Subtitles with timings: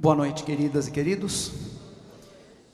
[0.00, 1.50] Boa noite, queridas e queridos.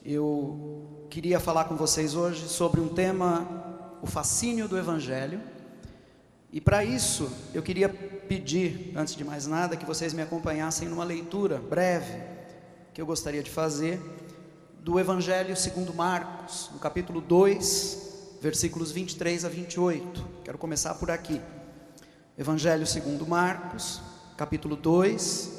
[0.05, 5.41] Eu queria falar com vocês hoje sobre um tema, o fascínio do Evangelho.
[6.53, 11.03] E para isso, eu queria pedir, antes de mais nada, que vocês me acompanhassem numa
[11.03, 12.21] leitura breve
[12.93, 13.99] que eu gostaria de fazer
[14.81, 20.27] do Evangelho segundo Marcos, no capítulo 2, versículos 23 a 28.
[20.43, 21.41] Quero começar por aqui.
[22.37, 23.99] Evangelho segundo Marcos,
[24.37, 25.54] capítulo 2,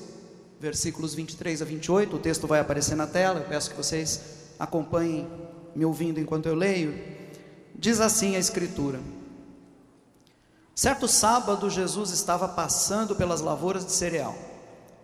[0.58, 2.16] versículos 23 a 28.
[2.16, 3.40] O texto vai aparecer na tela.
[3.40, 4.20] Eu peço que vocês
[4.58, 5.28] acompanhem
[5.74, 6.98] me ouvindo enquanto eu leio.
[7.74, 9.00] Diz assim a escritura:
[10.74, 14.36] Certo sábado, Jesus estava passando pelas lavouras de cereal.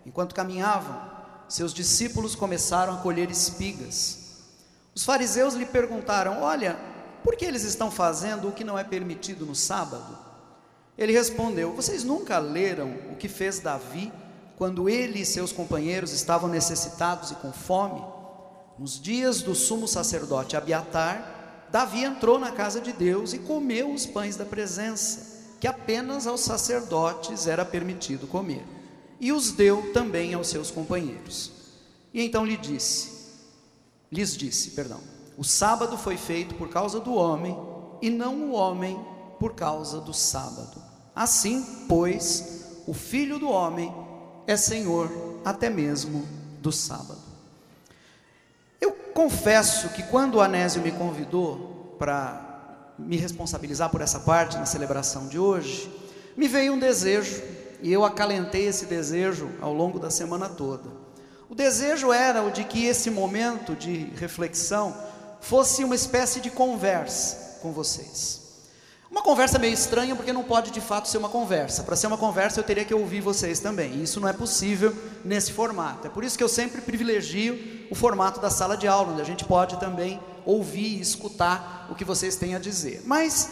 [0.04, 1.10] Enquanto caminhavam,
[1.48, 4.18] seus discípulos começaram a colher espigas.
[4.94, 6.78] Os fariseus lhe perguntaram: Olha,
[7.22, 10.18] por que eles estão fazendo o que não é permitido no sábado?
[10.96, 14.12] Ele respondeu: Vocês nunca leram o que fez Davi
[14.62, 18.00] quando ele e seus companheiros estavam necessitados e com fome?
[18.78, 24.06] Nos dias do sumo sacerdote Abiatar, Davi entrou na casa de Deus e comeu os
[24.06, 28.64] pães da presença, que apenas aos sacerdotes era permitido comer
[29.18, 31.50] e os deu também aos seus companheiros.
[32.14, 33.32] E então lhe disse,
[34.12, 35.00] lhes disse, perdão,
[35.36, 37.58] o sábado foi feito por causa do homem
[38.00, 38.96] e não o homem
[39.40, 40.80] por causa do sábado.
[41.16, 43.92] Assim, pois, o filho do homem
[44.46, 45.10] é senhor
[45.44, 46.26] até mesmo
[46.60, 47.20] do sábado.
[48.80, 54.66] Eu confesso que quando o Anésio me convidou para me responsabilizar por essa parte na
[54.66, 55.90] celebração de hoje,
[56.36, 57.42] me veio um desejo
[57.80, 60.90] e eu acalentei esse desejo ao longo da semana toda.
[61.48, 64.96] O desejo era o de que esse momento de reflexão
[65.40, 68.41] fosse uma espécie de conversa com vocês.
[69.12, 71.82] Uma conversa meio estranha, porque não pode de fato ser uma conversa.
[71.82, 73.92] Para ser uma conversa, eu teria que ouvir vocês também.
[73.92, 76.06] E isso não é possível nesse formato.
[76.06, 79.24] É por isso que eu sempre privilegio o formato da sala de aula, onde a
[79.24, 83.02] gente pode também ouvir e escutar o que vocês têm a dizer.
[83.04, 83.50] Mas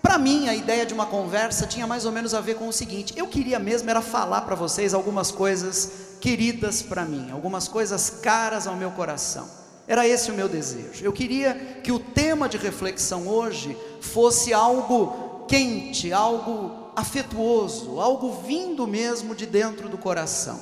[0.00, 2.72] para mim, a ideia de uma conversa tinha mais ou menos a ver com o
[2.72, 5.90] seguinte: eu queria mesmo era falar para vocês algumas coisas
[6.20, 9.58] queridas para mim, algumas coisas caras ao meu coração.
[9.88, 11.04] Era esse o meu desejo.
[11.04, 18.86] Eu queria que o tema de reflexão hoje fosse algo quente, algo afetuoso, algo vindo
[18.86, 20.60] mesmo de dentro do coração.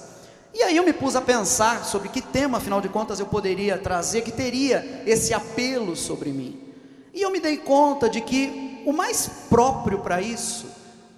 [0.54, 3.78] E aí eu me pus a pensar sobre que tema, afinal de contas, eu poderia
[3.78, 6.60] trazer que teria esse apelo sobre mim.
[7.12, 10.66] E eu me dei conta de que o mais próprio para isso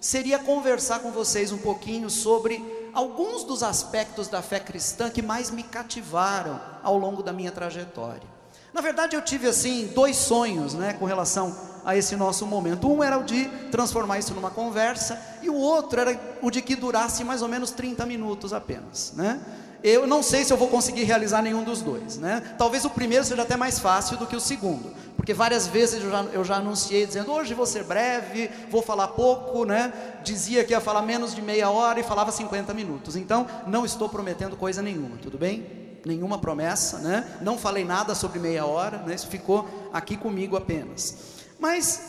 [0.01, 5.51] seria conversar com vocês um pouquinho sobre alguns dos aspectos da fé cristã que mais
[5.51, 8.29] me cativaram ao longo da minha trajetória.
[8.73, 11.55] Na verdade, eu tive assim dois sonhos, né, com relação
[11.85, 12.89] a esse nosso momento.
[12.91, 16.77] Um era o de transformar isso numa conversa e o outro era o de que
[16.77, 19.41] durasse mais ou menos 30 minutos apenas, né?
[19.83, 22.55] Eu não sei se eu vou conseguir realizar nenhum dos dois, né?
[22.59, 26.11] Talvez o primeiro seja até mais fácil do que o segundo, porque várias vezes eu
[26.11, 29.93] já, eu já anunciei dizendo hoje vou ser breve, vou falar pouco, né?
[30.23, 33.17] Dizia que ia falar menos de meia hora e falava 50 minutos.
[33.17, 35.67] Então não estou prometendo coisa nenhuma, tudo bem?
[36.05, 37.39] Nenhuma promessa, né?
[37.41, 39.15] Não falei nada sobre meia hora, né?
[39.15, 41.40] Isso ficou aqui comigo apenas.
[41.61, 42.01] Mas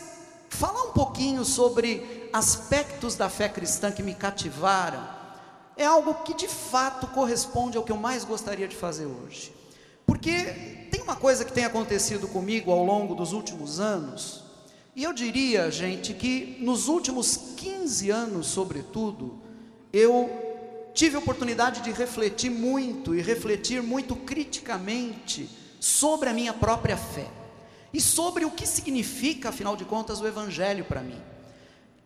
[0.48, 5.06] falar um pouquinho sobre aspectos da fé cristã que me cativaram
[5.76, 9.52] é algo que de fato corresponde ao que eu mais gostaria de fazer hoje.
[10.06, 14.42] Porque tem uma coisa que tem acontecido comigo ao longo dos últimos anos,
[14.96, 19.38] e eu diria, gente, que nos últimos 15 anos, sobretudo,
[19.92, 20.30] eu
[20.92, 25.48] tive oportunidade de refletir muito e refletir muito criticamente
[25.80, 27.41] sobre a minha própria fé
[27.92, 31.20] e sobre o que significa, afinal de contas, o Evangelho para mim.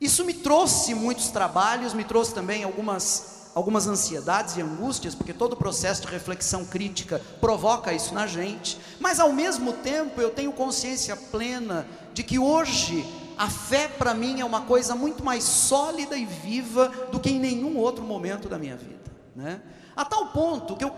[0.01, 5.55] Isso me trouxe muitos trabalhos, me trouxe também algumas algumas ansiedades e angústias, porque todo
[5.55, 10.53] o processo de reflexão crítica provoca isso na gente, mas ao mesmo tempo eu tenho
[10.53, 13.03] consciência plena de que hoje
[13.39, 17.39] a fé para mim é uma coisa muito mais sólida e viva do que em
[17.39, 19.63] nenhum outro momento da minha vida, né?
[19.97, 20.93] A tal ponto que eu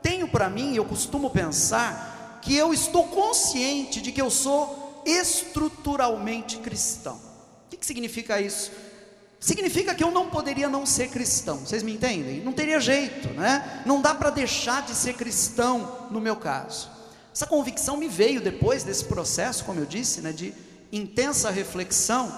[0.00, 2.13] tenho para mim, eu costumo pensar
[2.44, 7.16] que eu estou consciente de que eu sou estruturalmente cristão.
[7.16, 8.70] O que, que significa isso?
[9.44, 11.58] significa que eu não poderia não ser cristão.
[11.58, 12.40] Vocês me entendem?
[12.40, 13.82] Não teria jeito, né?
[13.84, 16.88] Não dá para deixar de ser cristão no meu caso.
[17.30, 20.54] Essa convicção me veio depois desse processo, como eu disse, né, de
[20.90, 22.32] intensa reflexão.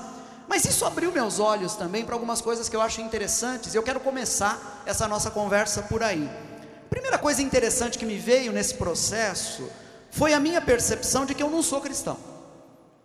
[0.49, 3.73] Mas isso abriu meus olhos também para algumas coisas que eu acho interessantes.
[3.73, 6.29] E eu quero começar essa nossa conversa por aí.
[6.91, 9.69] Primeira coisa interessante que me veio nesse processo
[10.17, 12.17] foi a minha percepção de que eu não sou cristão.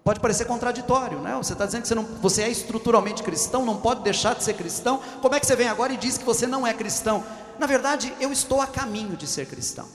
[0.01, 1.35] Pode parecer contraditório, né?
[1.35, 4.53] Você está dizendo que você, não, você é estruturalmente cristão, não pode deixar de ser
[4.53, 5.01] cristão.
[5.21, 7.23] Como é que você vem agora e diz que você não é cristão?
[7.59, 9.87] Na verdade, eu estou a caminho de ser cristão.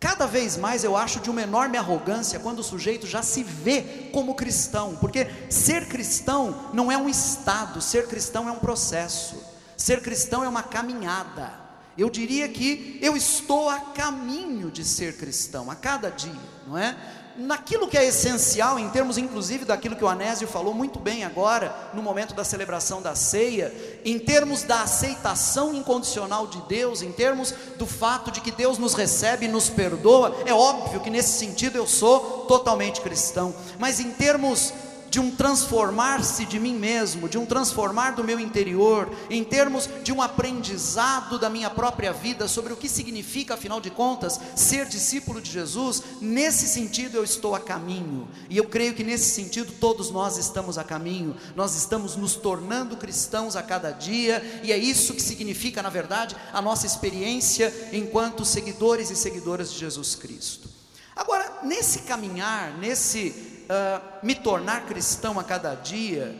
[0.00, 4.10] Cada vez mais eu acho de uma enorme arrogância quando o sujeito já se vê
[4.12, 9.36] como cristão, porque ser cristão não é um estado, ser cristão é um processo,
[9.76, 11.61] ser cristão é uma caminhada.
[11.96, 16.32] Eu diria que eu estou a caminho de ser cristão a cada dia,
[16.66, 16.96] não é?
[17.36, 21.74] naquilo que é essencial, em termos inclusive daquilo que o Anésio falou muito bem agora,
[21.94, 23.72] no momento da celebração da ceia,
[24.04, 28.94] em termos da aceitação incondicional de Deus, em termos do fato de que Deus nos
[28.94, 34.10] recebe e nos perdoa, é óbvio que nesse sentido eu sou totalmente cristão, mas em
[34.10, 34.72] termos
[35.12, 40.10] de um transformar-se de mim mesmo, de um transformar do meu interior, em termos de
[40.10, 45.38] um aprendizado da minha própria vida sobre o que significa, afinal de contas, ser discípulo
[45.38, 50.10] de Jesus, nesse sentido eu estou a caminho, e eu creio que nesse sentido todos
[50.10, 55.12] nós estamos a caminho, nós estamos nos tornando cristãos a cada dia, e é isso
[55.12, 60.70] que significa, na verdade, a nossa experiência enquanto seguidores e seguidoras de Jesus Cristo.
[61.14, 66.34] Agora, nesse caminhar, nesse uh, me tornar cristão a cada dia,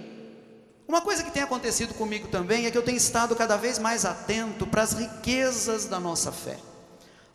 [0.86, 4.04] uma coisa que tem acontecido comigo também é que eu tenho estado cada vez mais
[4.04, 6.58] atento para as riquezas da nossa fé.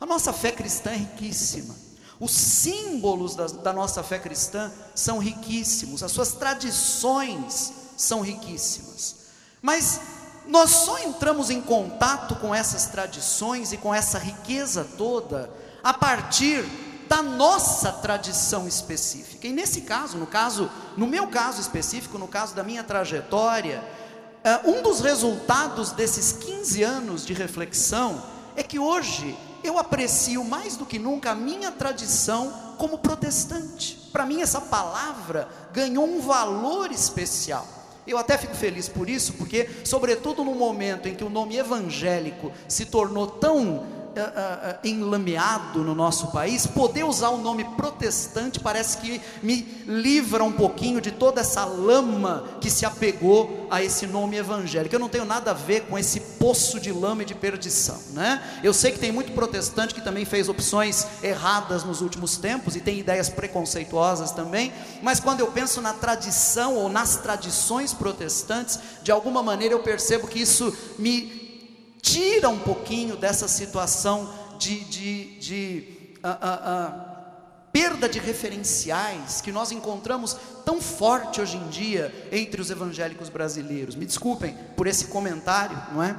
[0.00, 1.74] A nossa fé cristã é riquíssima.
[2.20, 9.16] Os símbolos da, da, nossa fé cristã são riquíssimos, as suas tradições são riquíssimas.
[9.60, 10.00] Mas
[10.46, 15.50] nós só entramos em contato com essas tradições e com essa riqueza toda
[15.82, 16.64] a partir
[17.08, 19.46] da nossa tradição específica.
[19.46, 23.82] E nesse caso, no caso, no meu caso específico, no caso da minha trajetória,
[24.44, 28.22] eh, um dos resultados desses 15 anos de reflexão
[28.54, 34.08] é que hoje eu aprecio mais do que nunca a minha tradição como protestante.
[34.12, 37.66] Para mim, essa palavra ganhou um valor especial.
[38.06, 42.52] Eu até fico feliz por isso, porque, sobretudo no momento em que o nome evangélico
[42.66, 43.86] se tornou tão
[44.20, 50.44] uh, uh, enlameado no nosso país, poder usar o nome protestante parece que me livra
[50.44, 54.94] um pouquinho de toda essa lama que se apegou a esse nome evangélico.
[54.94, 58.42] Eu não tenho nada a ver com esse poço de lama e de perdição, né?
[58.62, 62.80] Eu sei que tem muito protestante que também fez opções erradas nos últimos tempos e
[62.80, 64.72] tem ideias preconceituosas também,
[65.02, 70.26] mas quando eu penso na tradição ou nas tradições protestantes, de alguma maneira eu percebo
[70.26, 71.47] que isso me
[72.00, 75.84] tira um pouquinho dessa situação de, de, de
[76.24, 77.08] uh, uh, uh,
[77.72, 83.94] perda de referenciais que nós encontramos tão forte hoje em dia entre os evangélicos brasileiros.
[83.94, 86.16] Me desculpem por esse comentário, não é?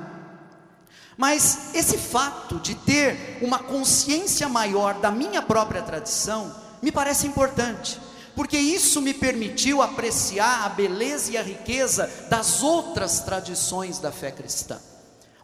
[1.17, 7.99] Mas esse fato de ter uma consciência maior da minha própria tradição me parece importante,
[8.33, 14.31] porque isso me permitiu apreciar a beleza e a riqueza das outras tradições da fé
[14.31, 14.79] cristã.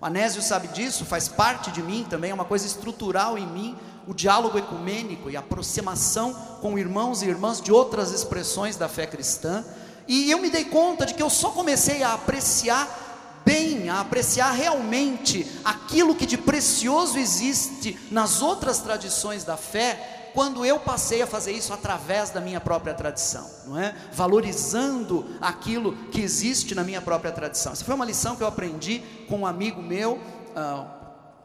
[0.06, 3.76] Anésio sabe disso, faz parte de mim também, é uma coisa estrutural em mim,
[4.08, 6.32] o diálogo ecumênico e a aproximação
[6.62, 9.66] com irmãos e irmãs de outras expressões da fé cristã.
[10.08, 14.52] E eu me dei conta de que eu só comecei a apreciar bem, a apreciar
[14.52, 21.28] realmente aquilo que de precioso existe nas outras tradições da fé, quando eu passei a
[21.28, 23.96] fazer isso através da minha própria tradição, não é?
[24.12, 27.72] Valorizando aquilo que existe na minha própria tradição.
[27.72, 30.16] Essa foi uma lição que eu aprendi com um amigo meu,
[30.56, 30.86] uh,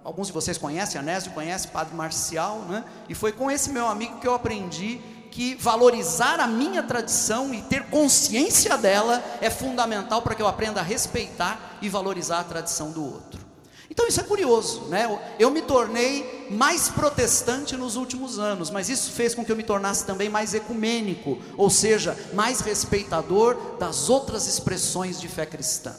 [0.02, 2.84] alguns de vocês conhecem, Anésio conhece, Padre Marcial, né?
[3.08, 5.00] E foi com esse meu amigo que eu aprendi
[5.30, 10.80] que valorizar a minha tradição e ter consciência dela é fundamental para que eu aprenda
[10.80, 13.49] a respeitar e valorizar a tradição do outro.
[13.90, 15.18] Então isso é curioso, né?
[15.36, 19.64] Eu me tornei mais protestante nos últimos anos, mas isso fez com que eu me
[19.64, 25.92] tornasse também mais ecumênico, ou seja, mais respeitador das outras expressões de fé cristã.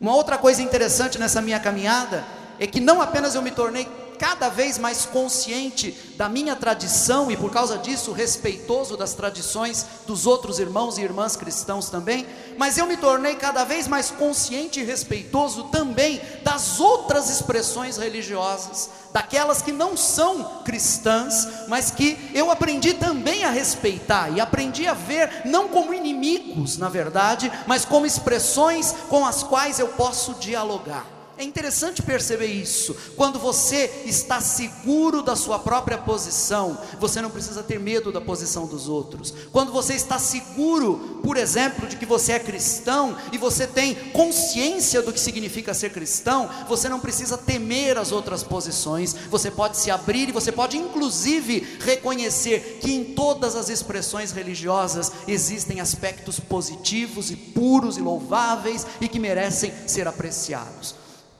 [0.00, 2.24] Uma outra coisa interessante nessa minha caminhada
[2.58, 3.86] é que não apenas eu me tornei
[4.18, 10.26] cada vez mais consciente da minha tradição e por causa disso respeitoso das tradições dos
[10.26, 14.84] outros irmãos e irmãs cristãos também, mas eu me tornei cada vez mais consciente e
[14.84, 22.94] respeitoso também das outras expressões religiosas, daquelas que não são cristãs, mas que eu aprendi
[22.94, 28.92] também a respeitar e aprendi a ver não como inimigos, na verdade, mas como expressões
[29.08, 31.17] com as quais eu posso dialogar.
[31.38, 32.96] É interessante perceber isso.
[33.14, 38.66] Quando você está seguro da sua própria posição, você não precisa ter medo da posição
[38.66, 39.32] dos outros.
[39.52, 45.00] Quando você está seguro, por exemplo, de que você é cristão e você tem consciência
[45.00, 49.14] do que significa ser cristão, você não precisa temer as outras posições.
[49.30, 55.12] Você pode se abrir e você pode inclusive reconhecer que em todas as expressões religiosas
[55.28, 60.97] existem aspectos positivos e puros e louváveis e que merecem ser apreciados.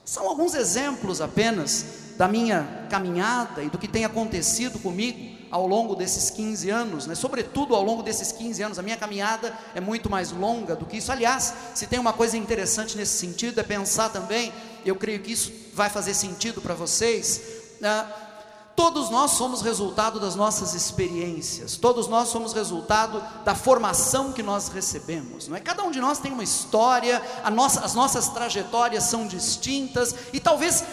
[0.08, 1.84] São alguns exemplos apenas
[2.16, 7.14] da minha caminhada e do que tem acontecido comigo ao longo desses 15 anos, né?
[7.14, 10.96] sobretudo ao longo desses 15 anos, a minha caminhada é muito mais longa do que
[10.96, 11.12] isso.
[11.12, 14.50] Aliás, se tem uma coisa interessante nesse sentido, é pensar também,
[14.82, 17.42] eu creio que isso vai fazer sentido para vocês.
[17.78, 18.06] Né?
[18.78, 24.68] Todos nós somos resultado das nossas experiências, todos nós somos resultado da formação que nós
[24.68, 25.60] recebemos, não é?
[25.60, 27.20] Cada um de nós tem uma história,
[27.52, 30.84] nossa, as nossas trajetórias são distintas, e talvez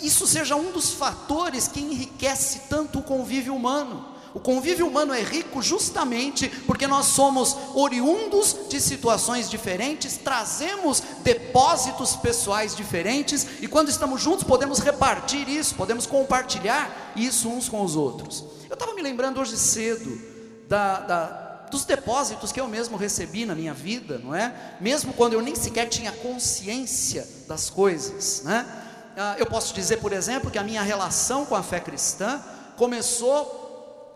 [0.00, 4.13] isso seja um dos fatores que enriquece tanto o convívio humano.
[4.34, 12.16] O convívio humano é rico justamente porque nós somos oriundos de situações diferentes, trazemos depósitos
[12.16, 17.94] pessoais diferentes e quando estamos juntos podemos repartir isso, podemos compartilhar isso uns com os
[17.94, 18.44] outros.
[18.68, 20.20] Eu estava me lembrando hoje cedo
[20.68, 21.26] da, da,
[21.70, 24.52] dos depósitos que eu mesmo recebi na minha vida, não é?
[24.80, 28.66] Mesmo quando eu nem sequer tinha consciência das coisas, né?
[29.16, 32.42] Ah, eu posso dizer, por exemplo, que a minha relação com a fé cristã
[32.76, 33.63] começou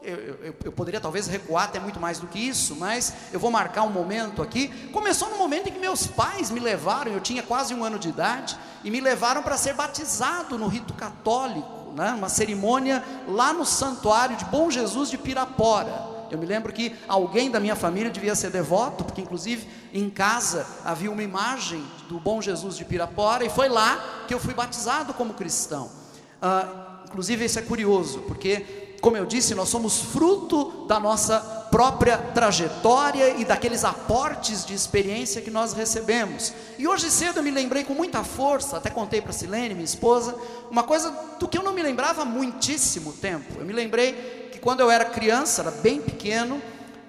[0.09, 3.51] eu, eu, eu, poderia talvez recuar até muito mais do que isso, mas eu vou
[3.51, 4.69] marcar um momento aqui.
[4.91, 8.09] Começou no momento em que meus pais me levaram, eu tinha quase um ano de
[8.09, 12.13] idade, e me levaram para ser batizado no rito católico, né?
[12.13, 16.19] uma cerimônia lá no santuário de Bom Jesus de Pirapora.
[16.31, 20.67] Eu me lembro que alguém da minha família devia ser devoto, porque inclusive em casa
[20.85, 25.13] havia uma imagem do Bom Jesus de Pirapora, e foi lá que eu fui batizado
[25.15, 25.91] como cristão.
[26.41, 31.39] Ah, inclusive, isso é curioso, porque como eu disse, nós somos fruto da nossa
[31.71, 36.53] própria trajetória e daqueles aportes de experiência que nós recebemos.
[36.79, 40.35] E hoje cedo eu me lembrei com muita força, até contei para Silene, minha esposa,
[40.71, 43.59] uma coisa do que eu não me lembrava há muitíssimo tempo.
[43.59, 46.61] Eu me lembrei que quando eu era criança, era bem pequeno,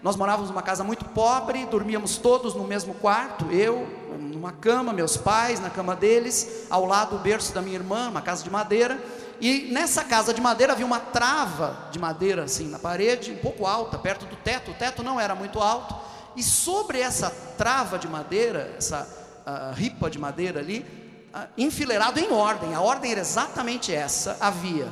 [0.03, 3.87] nós morávamos numa casa muito pobre, dormíamos todos no mesmo quarto, eu
[4.19, 8.21] numa cama, meus pais na cama deles, ao lado o berço da minha irmã, uma
[8.21, 8.97] casa de madeira.
[9.41, 13.65] E nessa casa de madeira havia uma trava de madeira assim na parede, um pouco
[13.65, 14.71] alta, perto do teto.
[14.71, 15.95] O teto não era muito alto.
[16.35, 19.07] E sobre essa trava de madeira, essa
[19.45, 20.85] uh, ripa de madeira ali,
[21.33, 24.91] uh, enfileirado em ordem, a ordem era exatamente essa: havia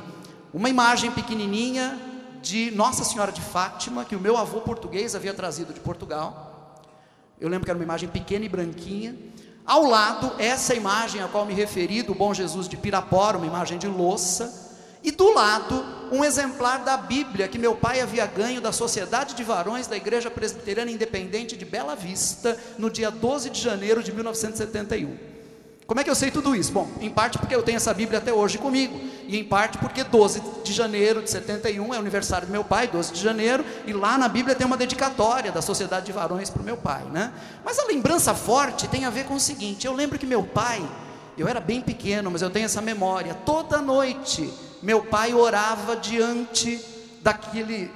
[0.52, 1.98] uma imagem pequenininha
[2.40, 6.82] de Nossa Senhora de Fátima, que o meu avô português havia trazido de Portugal.
[7.40, 9.14] Eu lembro que era uma imagem pequena e branquinha.
[9.68, 13.76] Ao lado, essa imagem a qual me referi, do Bom Jesus de Pirapora, uma imagem
[13.76, 14.72] de louça,
[15.04, 19.44] e do lado, um exemplar da Bíblia que meu pai havia ganho da Sociedade de
[19.44, 25.37] Varões da Igreja Presbiteriana Independente de Bela Vista, no dia 12 de janeiro de 1971.
[25.88, 26.70] Como é que eu sei tudo isso?
[26.70, 30.04] Bom, em parte porque eu tenho essa Bíblia até hoje comigo, e em parte porque
[30.04, 33.94] 12 de janeiro de 71 é o aniversário do meu pai, 12 de janeiro, e
[33.94, 37.32] lá na Bíblia tem uma dedicatória da Sociedade de Varões para o meu pai, né?
[37.64, 40.86] Mas a lembrança forte tem a ver com o seguinte: eu lembro que meu pai,
[41.38, 44.52] eu era bem pequeno, mas eu tenho essa memória, toda noite
[44.82, 46.84] meu pai orava diante
[47.28, 47.90] daquele,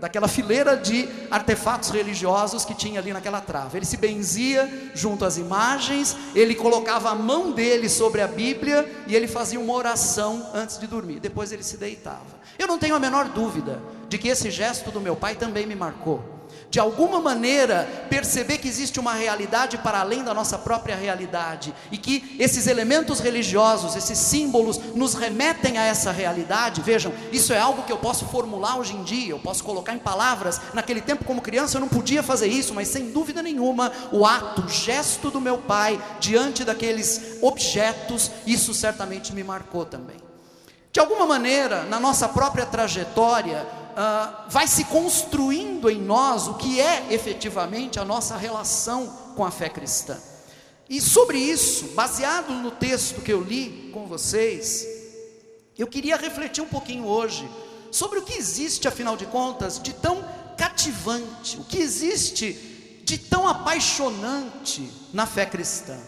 [0.00, 3.76] daquela fileira de artefatos religiosos que tinha ali naquela trava.
[3.76, 9.14] Ele se benzia junto às imagens, ele colocava a mão dele sobre a Bíblia e
[9.16, 11.18] ele fazia uma oração antes de dormir.
[11.18, 12.36] Depois ele se deitava.
[12.56, 15.74] Eu não tenho a menor dúvida de que esse gesto do meu pai também me
[15.74, 16.35] marcou
[16.70, 21.98] de alguma maneira perceber que existe uma realidade para além da nossa própria realidade e
[21.98, 26.82] que esses elementos religiosos, esses símbolos nos remetem a essa realidade.
[26.82, 29.98] Vejam, isso é algo que eu posso formular hoje em dia, eu posso colocar em
[29.98, 30.60] palavras.
[30.74, 34.62] Naquele tempo, como criança, eu não podia fazer isso, mas sem dúvida nenhuma, o ato,
[34.62, 40.16] o gesto do meu pai diante daqueles objetos, isso certamente me marcou também.
[40.92, 46.80] De alguma maneira, na nossa própria trajetória, uh, vai se construindo em nós o que
[46.80, 50.18] é efetivamente a nossa relação com a fé cristã.
[50.88, 54.86] E sobre isso, baseado no texto que eu li com vocês,
[55.76, 57.48] eu queria refletir um pouquinho hoje
[57.90, 60.24] sobre o que existe, afinal de contas, de tão
[60.56, 62.52] cativante, o que existe
[63.04, 65.98] de tão apaixonante na fé cristã.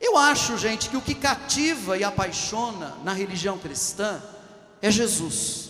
[0.00, 4.22] Eu acho, gente, que o que cativa e apaixona na religião cristã
[4.80, 5.67] é Jesus.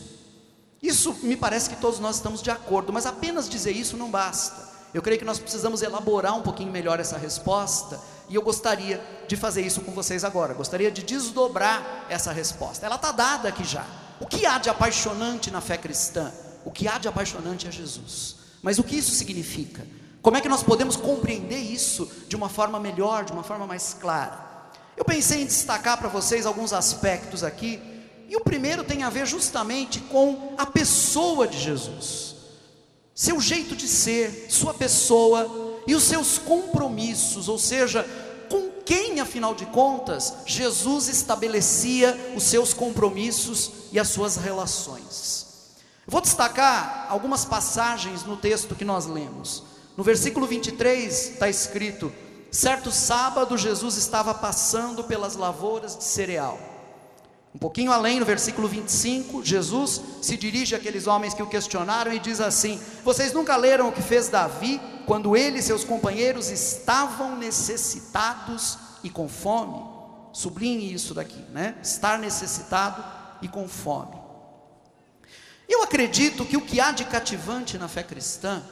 [0.82, 4.68] Isso me parece que todos nós estamos de acordo, mas apenas dizer isso não basta.
[4.94, 9.36] Eu creio que nós precisamos elaborar um pouquinho melhor essa resposta e eu gostaria de
[9.36, 10.54] fazer isso com vocês agora.
[10.54, 12.86] Gostaria de desdobrar essa resposta.
[12.86, 13.84] Ela está dada aqui já.
[14.20, 16.32] O que há de apaixonante na fé cristã?
[16.64, 18.36] O que há de apaixonante é Jesus.
[18.62, 19.86] Mas o que isso significa?
[20.20, 23.94] Como é que nós podemos compreender isso de uma forma melhor, de uma forma mais
[23.94, 24.46] clara?
[24.96, 27.80] Eu pensei em destacar para vocês alguns aspectos aqui,
[28.28, 32.36] e o primeiro tem a ver justamente com a pessoa de Jesus,
[33.14, 38.06] seu jeito de ser, sua pessoa e os seus compromissos, ou seja,
[38.50, 45.46] com quem, afinal de contas, Jesus estabelecia os seus compromissos e as suas relações.
[46.06, 49.62] vou destacar algumas passagens no texto que nós lemos.
[49.96, 52.12] No versículo 23 está escrito:
[52.50, 56.58] Certo sábado, Jesus estava passando pelas lavouras de cereal.
[57.58, 62.20] Um pouquinho além, no versículo 25, Jesus se dirige àqueles homens que o questionaram e
[62.20, 67.36] diz assim: Vocês nunca leram o que fez Davi quando ele e seus companheiros estavam
[67.36, 69.82] necessitados e com fome?
[70.32, 71.74] Sublinhe isso daqui, né?
[71.82, 73.04] Estar necessitado
[73.42, 74.16] e com fome.
[75.68, 78.62] Eu acredito que o que há de cativante na fé cristã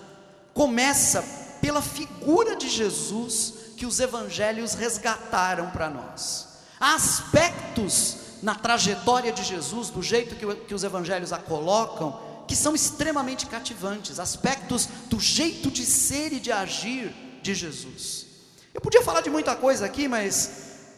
[0.55, 1.25] começa
[1.61, 6.47] pela figura de Jesus que os evangelhos resgataram para nós.
[6.78, 12.55] Há aspectos na trajetória de Jesus, do jeito que, que os evangelhos a colocam, que
[12.55, 17.12] são extremamente cativantes, aspectos do jeito de ser e de agir
[17.43, 18.25] de Jesus.
[18.73, 20.50] Eu podia falar de muita coisa aqui, mas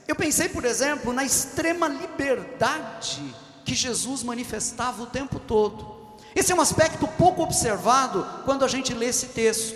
[0.07, 5.97] eu pensei, por exemplo, na extrema liberdade que Jesus manifestava o tempo todo.
[6.37, 9.75] Esse é um aspecto pouco observado quando a gente lê esse texto.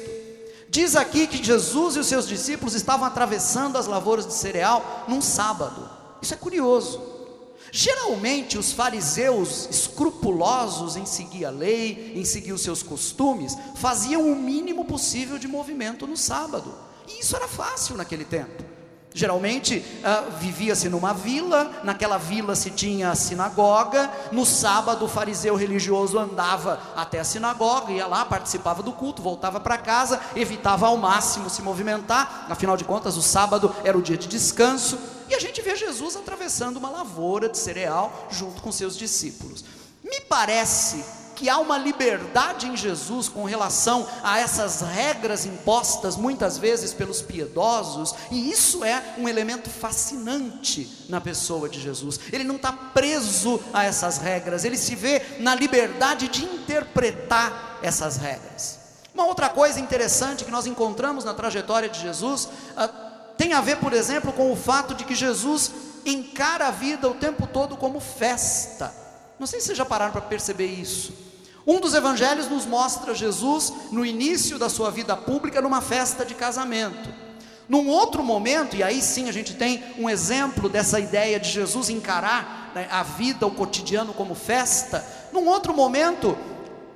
[0.68, 5.22] Diz aqui que Jesus e os seus discípulos estavam atravessando as lavouras de cereal num
[5.22, 5.88] sábado.
[6.20, 7.21] Isso é curioso.
[7.74, 14.36] Geralmente os fariseus escrupulosos em seguir a lei, em seguir os seus costumes, faziam o
[14.36, 16.74] mínimo possível de movimento no sábado.
[17.08, 18.62] E isso era fácil naquele tempo.
[19.14, 25.54] Geralmente uh, vivia-se numa vila, naquela vila se tinha a sinagoga, no sábado o fariseu
[25.54, 30.96] religioso andava até a sinagoga, ia lá, participava do culto, voltava para casa, evitava ao
[30.96, 34.98] máximo se movimentar, afinal de contas o sábado era o dia de descanso,
[35.32, 39.64] e a gente vê Jesus atravessando uma lavoura de cereal junto com seus discípulos.
[40.04, 41.02] Me parece
[41.34, 47.22] que há uma liberdade em Jesus com relação a essas regras impostas muitas vezes pelos
[47.22, 52.20] piedosos, e isso é um elemento fascinante na pessoa de Jesus.
[52.30, 58.18] Ele não está preso a essas regras, ele se vê na liberdade de interpretar essas
[58.18, 58.78] regras.
[59.14, 63.76] Uma outra coisa interessante que nós encontramos na trajetória de Jesus uh, tem a ver,
[63.78, 65.72] por exemplo, com o fato de que Jesus
[66.04, 68.94] encara a vida o tempo todo como festa.
[69.38, 71.12] Não sei se vocês já pararam para perceber isso.
[71.66, 76.34] Um dos evangelhos nos mostra Jesus no início da sua vida pública numa festa de
[76.34, 77.08] casamento.
[77.68, 81.88] Num outro momento, e aí sim a gente tem um exemplo dessa ideia de Jesus
[81.88, 85.04] encarar né, a vida, o cotidiano como festa.
[85.32, 86.36] Num outro momento,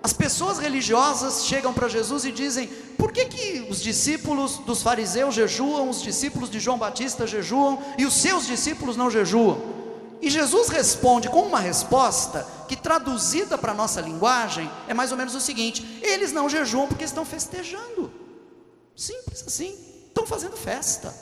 [0.07, 5.35] as pessoas religiosas chegam para Jesus e dizem: por que, que os discípulos dos fariseus
[5.35, 9.61] jejuam, os discípulos de João Batista jejuam e os seus discípulos não jejuam?
[10.23, 15.19] E Jesus responde com uma resposta que, traduzida para a nossa linguagem, é mais ou
[15.19, 18.13] menos o seguinte: eles não jejuam porque estão festejando.
[18.95, 21.13] Simples assim, estão fazendo festa.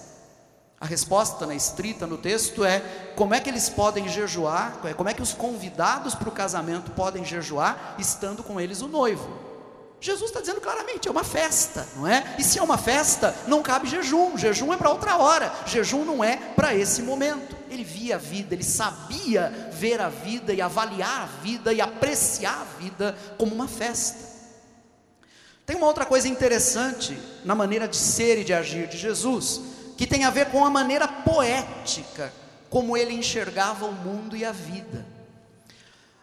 [0.80, 2.80] A resposta na estrita no texto é:
[3.16, 4.80] como é que eles podem jejuar?
[4.96, 9.54] Como é que os convidados para o casamento podem jejuar estando com eles o noivo?
[10.04, 12.34] Jesus está dizendo claramente, é uma festa, não é?
[12.38, 16.22] E se é uma festa, não cabe jejum, jejum é para outra hora, jejum não
[16.22, 17.56] é para esse momento.
[17.70, 22.60] Ele via a vida, ele sabia ver a vida e avaliar a vida e apreciar
[22.60, 24.34] a vida como uma festa.
[25.64, 29.62] Tem uma outra coisa interessante na maneira de ser e de agir de Jesus,
[29.96, 32.33] que tem a ver com a maneira poética
[32.68, 35.07] como ele enxergava o mundo e a vida.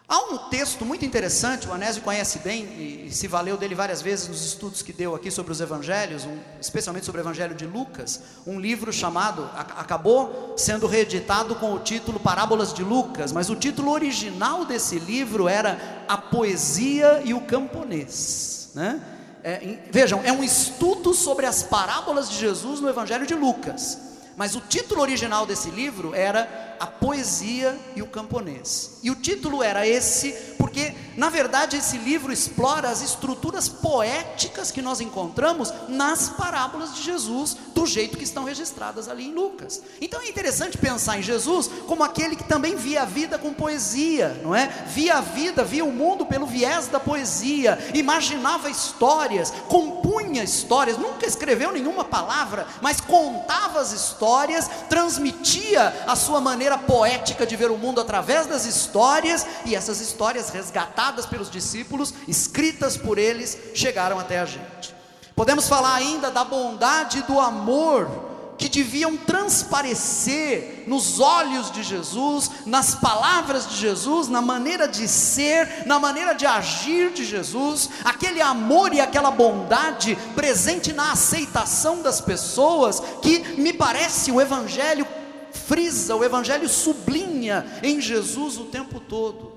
[0.06, 4.28] Há um texto muito interessante, o Anésio conhece bem e se valeu dele várias vezes
[4.28, 8.20] nos estudos que deu aqui sobre os evangelhos, um, especialmente sobre o evangelho de Lucas,
[8.46, 13.90] um livro chamado, acabou sendo reeditado com o título Parábolas de Lucas, mas o título
[13.90, 19.00] original desse livro era A Poesia e o Camponês, né?
[19.44, 23.98] É, vejam, é um estudo sobre as parábolas de Jesus no evangelho de Lucas,
[24.36, 28.98] mas o título original desse livro era A Poesia e o Camponês.
[29.04, 34.82] E o título era esse, porque, na verdade, esse livro explora as estruturas poéticas que
[34.82, 39.80] nós encontramos nas parábolas de Jesus, do jeito que estão registradas ali em Lucas.
[40.00, 44.40] Então é interessante pensar em Jesus como aquele que também via a vida com poesia,
[44.42, 44.66] não é?
[44.88, 51.26] Via a vida, via o mundo pelo viés da poesia, imaginava histórias, compunha histórias, nunca
[51.26, 57.78] escreveu nenhuma palavra, mas contava as histórias, transmitia a sua maneira poética de ver o
[57.78, 64.38] mundo através das histórias, e essas histórias resgatadas pelos discípulos, escritas por eles, chegaram até
[64.38, 64.94] a gente.
[65.34, 72.48] Podemos falar ainda da bondade e do amor que deviam transparecer nos olhos de Jesus,
[72.64, 78.40] nas palavras de Jesus, na maneira de ser, na maneira de agir de Jesus, aquele
[78.40, 85.06] amor e aquela bondade presente na aceitação das pessoas, que me parece o Evangelho
[85.52, 89.52] frisa, o Evangelho sublinha em Jesus o tempo todo.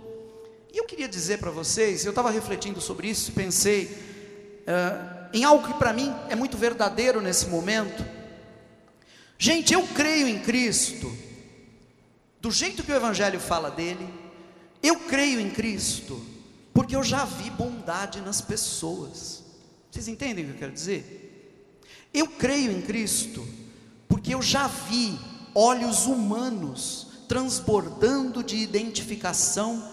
[0.73, 5.43] E eu queria dizer para vocês, eu estava refletindo sobre isso e pensei uh, em
[5.43, 8.03] algo que para mim é muito verdadeiro nesse momento
[9.37, 11.15] Gente, eu creio em Cristo,
[12.39, 14.07] do jeito que o Evangelho fala dele,
[14.81, 16.23] eu creio em Cristo,
[16.73, 19.43] porque eu já vi bondade nas pessoas.
[19.91, 21.77] Vocês entendem o que eu quero dizer?
[22.13, 23.45] Eu creio em Cristo,
[24.07, 25.19] porque eu já vi
[25.55, 29.83] olhos humanos transbordando de identificação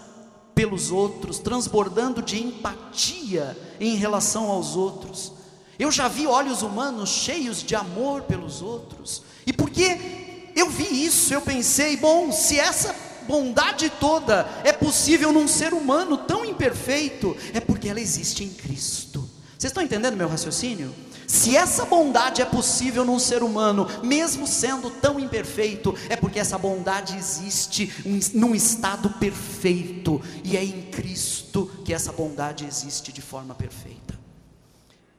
[0.55, 5.33] pelos outros, transbordando de empatia em relação aos outros.
[5.79, 9.22] Eu já vi olhos humanos cheios de amor pelos outros.
[9.46, 12.94] E porque eu vi isso, eu pensei, bom, se essa
[13.27, 19.20] bondade toda é possível num ser humano tão imperfeito, é porque ela existe em Cristo.
[19.57, 20.94] Vocês estão entendendo meu raciocínio?
[21.26, 26.58] Se essa bondade é possível num ser humano, mesmo sendo tão imperfeito, é porque essa
[26.58, 27.92] bondade existe
[28.35, 34.20] num estado perfeito, e é em Cristo que essa bondade existe de forma perfeita.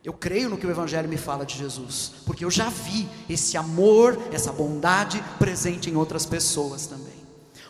[0.04, 3.56] Eu creio no que o Evangelho me fala de Jesus, porque eu já vi esse
[3.56, 7.24] amor, essa bondade presente em outras pessoas também.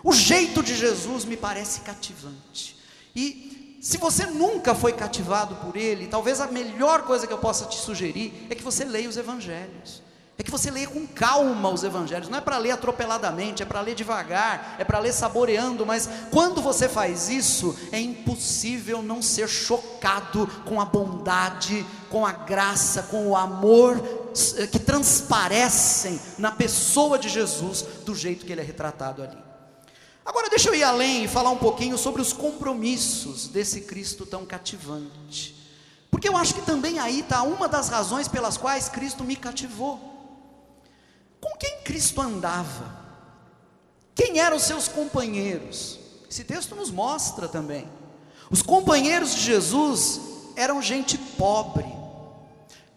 [0.03, 2.75] O jeito de Jesus me parece cativante.
[3.15, 3.52] E
[3.83, 7.75] se você nunca foi cativado por ele, talvez a melhor coisa que eu possa te
[7.75, 10.01] sugerir é que você leia os Evangelhos.
[10.37, 13.81] É que você leia com calma os evangelhos, não é para ler atropeladamente, é para
[13.81, 19.47] ler devagar, é para ler saboreando, mas quando você faz isso, é impossível não ser
[19.47, 24.01] chocado com a bondade, com a graça, com o amor
[24.57, 29.52] eh, que transparecem na pessoa de Jesus, do jeito que ele é retratado ali.
[30.25, 34.45] Agora deixa eu ir além e falar um pouquinho sobre os compromissos desse Cristo tão
[34.45, 35.55] cativante.
[36.09, 39.99] Porque eu acho que também aí está uma das razões pelas quais Cristo me cativou.
[41.41, 43.03] Com quem Cristo andava?
[44.15, 45.99] Quem eram os seus companheiros?
[46.29, 47.89] Esse texto nos mostra também.
[48.49, 50.21] Os companheiros de Jesus
[50.55, 51.85] eram gente pobre.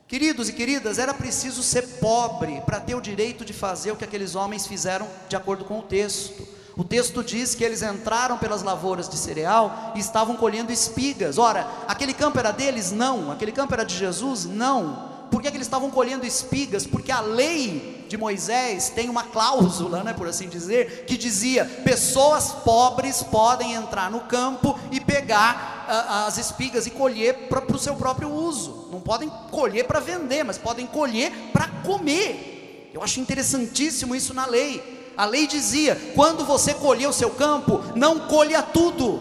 [0.06, 4.04] Queridos e queridas, era preciso ser pobre para ter o direito de fazer o que
[4.04, 6.46] aqueles homens fizeram de acordo com o texto.
[6.76, 11.38] O texto diz que eles entraram pelas lavouras de cereal e estavam colhendo espigas.
[11.38, 12.92] Ora, aquele campo era deles?
[12.92, 13.30] Não.
[13.32, 14.44] Aquele campo era de Jesus?
[14.44, 15.16] Não.
[15.30, 16.86] Por que, que eles estavam colhendo espigas?
[16.86, 22.52] Porque a lei de Moisés tem uma cláusula, né, por assim dizer, que dizia: pessoas
[22.52, 27.96] pobres podem entrar no campo e pegar uh, as espigas e colher para o seu
[27.96, 28.88] próprio uso.
[28.92, 32.90] Não podem colher para vender, mas podem colher para comer.
[32.94, 34.95] Eu acho interessantíssimo isso na lei.
[35.16, 39.20] A lei dizia: quando você colher o seu campo, não colha tudo,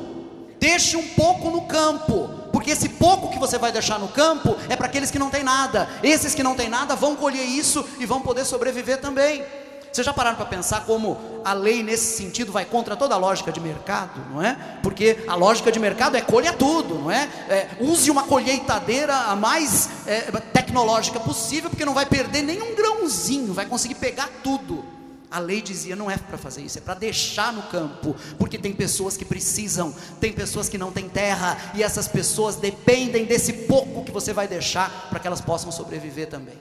[0.59, 4.77] deixe um pouco no campo porque esse pouco que você vai deixar no campo é
[4.77, 5.89] para aqueles que não têm nada.
[6.01, 9.43] Esses que não têm nada vão colher isso e vão poder sobreviver também.
[9.91, 13.51] Vocês já pararam para pensar como a lei nesse sentido vai contra toda a lógica
[13.51, 14.57] de mercado, não é?
[14.81, 17.29] Porque a lógica de mercado é colha tudo, não é?
[17.49, 20.21] é use uma colheitadeira a mais é,
[20.53, 24.94] tecnológica possível, porque não vai perder nenhum grãozinho, vai conseguir pegar tudo.
[25.29, 28.73] A lei dizia: não é para fazer isso, é para deixar no campo, porque tem
[28.73, 34.03] pessoas que precisam, tem pessoas que não têm terra, e essas pessoas dependem desse pouco
[34.03, 36.57] que você vai deixar para que elas possam sobreviver também.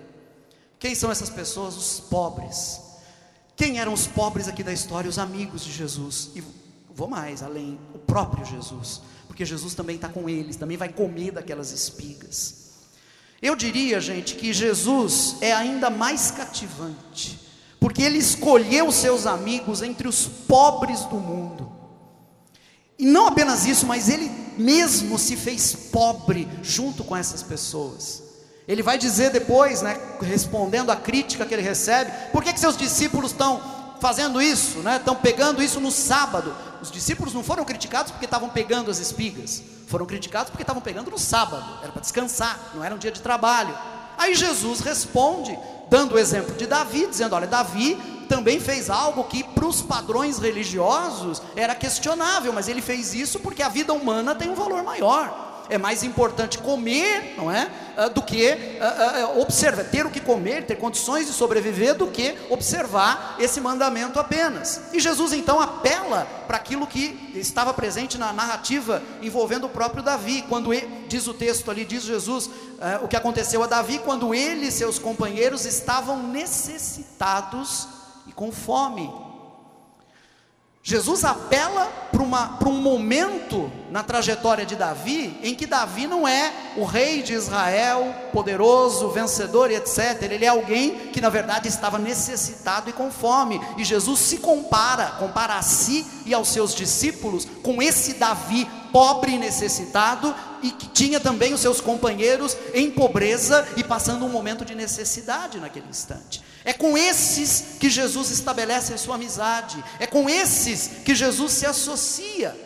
[0.78, 1.76] Quem são essas pessoas?
[1.76, 2.80] Os pobres.
[3.56, 5.08] Quem eram os pobres aqui da história?
[5.08, 6.30] Os amigos de Jesus.
[6.34, 6.42] E
[6.94, 11.32] vou mais além, o próprio Jesus, porque Jesus também está com eles, também vai comer
[11.32, 12.64] daquelas espigas.
[13.42, 17.43] Eu diria, gente, que Jesus é ainda mais cativante
[17.84, 21.70] porque ele escolheu seus amigos entre os pobres do mundo.
[22.98, 28.22] E não apenas isso, mas ele mesmo se fez pobre junto com essas pessoas.
[28.66, 32.74] Ele vai dizer depois, né, respondendo à crítica que ele recebe, por que, que seus
[32.74, 33.60] discípulos estão
[34.00, 34.96] fazendo isso, né?
[34.96, 36.56] Estão pegando isso no sábado.
[36.80, 41.10] Os discípulos não foram criticados porque estavam pegando as espigas, foram criticados porque estavam pegando
[41.10, 41.80] no sábado.
[41.82, 43.76] Era para descansar, não era um dia de trabalho.
[44.16, 47.96] Aí Jesus responde, dando o exemplo de Davi, dizendo: Olha, Davi
[48.28, 53.62] também fez algo que para os padrões religiosos era questionável, mas ele fez isso porque
[53.62, 57.70] a vida humana tem um valor maior é mais importante comer, não é?
[57.96, 62.08] Uh, do que uh, uh, observar, ter o que comer, ter condições de sobreviver, do
[62.08, 64.82] que observar esse mandamento apenas.
[64.92, 70.42] E Jesus então apela para aquilo que estava presente na narrativa envolvendo o próprio Davi,
[70.48, 72.50] quando ele, diz o texto ali, diz Jesus,
[73.02, 77.88] o que aconteceu a Davi quando ele e seus companheiros estavam necessitados
[78.26, 79.23] e com fome.
[80.86, 86.84] Jesus apela para um momento na trajetória de Davi, em que Davi não é o
[86.84, 90.20] rei de Israel, poderoso, vencedor e etc.
[90.30, 93.58] Ele é alguém que na verdade estava necessitado e com fome.
[93.78, 99.32] E Jesus se compara, compara a si e aos seus discípulos com esse Davi pobre
[99.32, 104.66] e necessitado e que tinha também os seus companheiros em pobreza e passando um momento
[104.66, 106.42] de necessidade naquele instante.
[106.64, 111.66] É com esses que Jesus estabelece a sua amizade, é com esses que Jesus se
[111.66, 112.56] associa.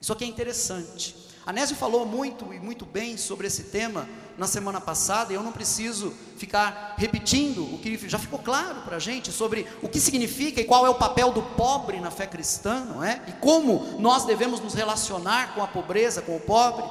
[0.00, 1.14] Isso aqui é interessante.
[1.46, 5.50] Anésio falou muito e muito bem sobre esse tema na semana passada, e eu não
[5.50, 10.60] preciso ficar repetindo o que já ficou claro para a gente sobre o que significa
[10.60, 13.22] e qual é o papel do pobre na fé cristã, não é?
[13.28, 16.84] E como nós devemos nos relacionar com a pobreza, com o pobre.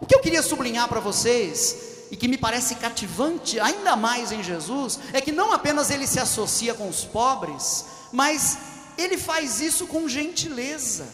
[0.00, 4.42] O que eu queria sublinhar para vocês e que me parece cativante ainda mais em
[4.42, 8.58] Jesus, é que não apenas ele se associa com os pobres, mas
[8.96, 11.08] ele faz isso com gentileza.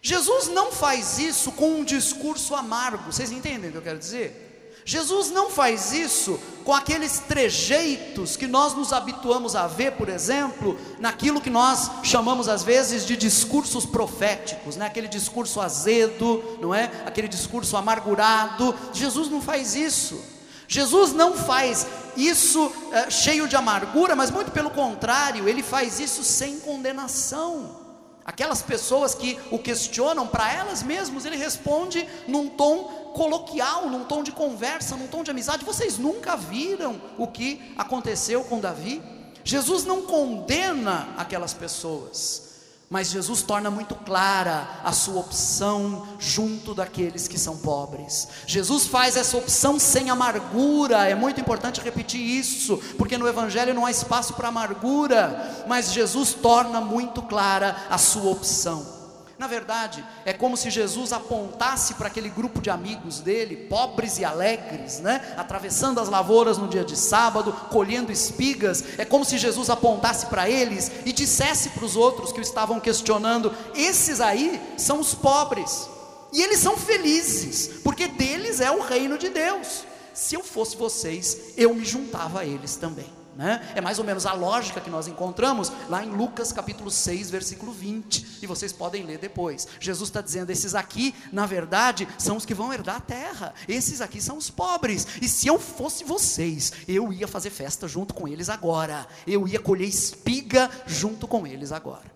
[0.00, 4.45] Jesus não faz isso com um discurso amargo, vocês entendem o que eu quero dizer?
[4.88, 10.78] Jesus não faz isso com aqueles trejeitos que nós nos habituamos a ver, por exemplo,
[11.00, 14.86] naquilo que nós chamamos às vezes de discursos proféticos, né?
[14.86, 16.84] aquele discurso azedo, não é?
[17.04, 18.72] Aquele discurso amargurado.
[18.92, 20.20] Jesus não faz isso.
[20.68, 21.84] Jesus não faz
[22.16, 27.84] isso é, cheio de amargura, mas muito pelo contrário, ele faz isso sem condenação.
[28.24, 34.22] Aquelas pessoas que o questionam para elas mesmas, ele responde num tom coloquial, num tom
[34.22, 35.64] de conversa, num tom de amizade.
[35.64, 39.02] Vocês nunca viram o que aconteceu com Davi?
[39.42, 42.42] Jesus não condena aquelas pessoas,
[42.90, 48.28] mas Jesus torna muito clara a sua opção junto daqueles que são pobres.
[48.46, 53.86] Jesus faz essa opção sem amargura, é muito importante repetir isso, porque no Evangelho não
[53.86, 58.95] há espaço para amargura, mas Jesus torna muito clara a sua opção.
[59.38, 64.24] Na verdade, é como se Jesus apontasse para aquele grupo de amigos dele, pobres e
[64.24, 65.34] alegres, né?
[65.36, 68.82] atravessando as lavouras no dia de sábado, colhendo espigas.
[68.96, 72.80] É como se Jesus apontasse para eles e dissesse para os outros que o estavam
[72.80, 75.86] questionando: esses aí são os pobres,
[76.32, 79.84] e eles são felizes, porque deles é o reino de Deus.
[80.14, 83.12] Se eu fosse vocês, eu me juntava a eles também.
[83.36, 83.60] Né?
[83.74, 87.70] É mais ou menos a lógica que nós encontramos lá em Lucas capítulo 6, versículo
[87.70, 89.68] 20, e vocês podem ler depois.
[89.78, 94.00] Jesus está dizendo: esses aqui, na verdade, são os que vão herdar a terra, esses
[94.00, 98.26] aqui são os pobres, e se eu fosse vocês, eu ia fazer festa junto com
[98.26, 102.10] eles agora, eu ia colher espiga junto com eles agora.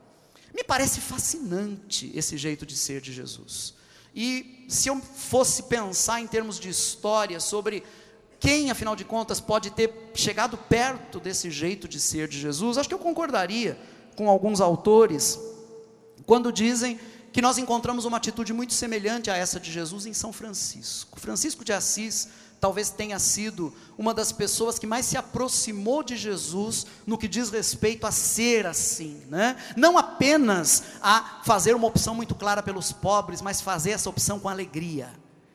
[0.54, 3.74] Me parece fascinante esse jeito de ser de Jesus.
[4.14, 7.84] E se eu fosse pensar em termos de história sobre
[8.40, 12.78] quem, afinal de contas, pode ter chegado perto desse jeito de ser de Jesus?
[12.78, 13.78] Acho que eu concordaria
[14.16, 15.38] com alguns autores
[16.24, 16.98] quando dizem
[17.32, 21.20] que nós encontramos uma atitude muito semelhante a essa de Jesus em São Francisco.
[21.20, 26.86] Francisco de Assis talvez tenha sido uma das pessoas que mais se aproximou de Jesus
[27.06, 29.56] no que diz respeito a ser assim, né?
[29.76, 34.48] Não apenas a fazer uma opção muito clara pelos pobres, mas fazer essa opção com
[34.48, 35.10] alegria.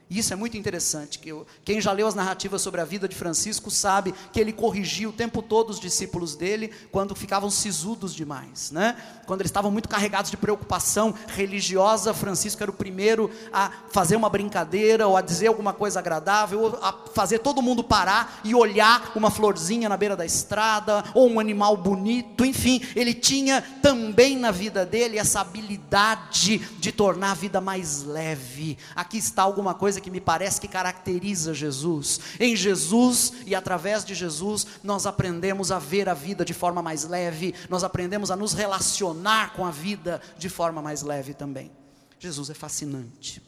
[0.10, 1.18] Isso é muito interessante.
[1.18, 4.54] Que eu, quem já leu as narrativas sobre a vida de Francisco sabe que ele
[4.54, 8.96] corrigia o tempo todo os discípulos dele quando ficavam sisudos demais, né?
[9.26, 14.30] Quando eles estavam muito carregados de preocupação religiosa, Francisco era o primeiro a fazer uma
[14.30, 19.12] brincadeira ou a dizer alguma coisa agradável, ou a fazer todo mundo parar e olhar
[19.15, 24.52] uma florzinha na beira da estrada ou um animal bonito, enfim, ele tinha também na
[24.52, 28.78] vida dele essa habilidade de tornar a vida mais leve.
[28.96, 32.20] Aqui está alguma coisa coisa que me parece que caracteriza Jesus.
[32.40, 37.06] Em Jesus e através de Jesus, nós aprendemos a ver a vida de forma mais
[37.06, 41.72] leve, nós aprendemos a nos relacionar com a vida de forma mais leve também.
[42.20, 43.42] Jesus é fascinante.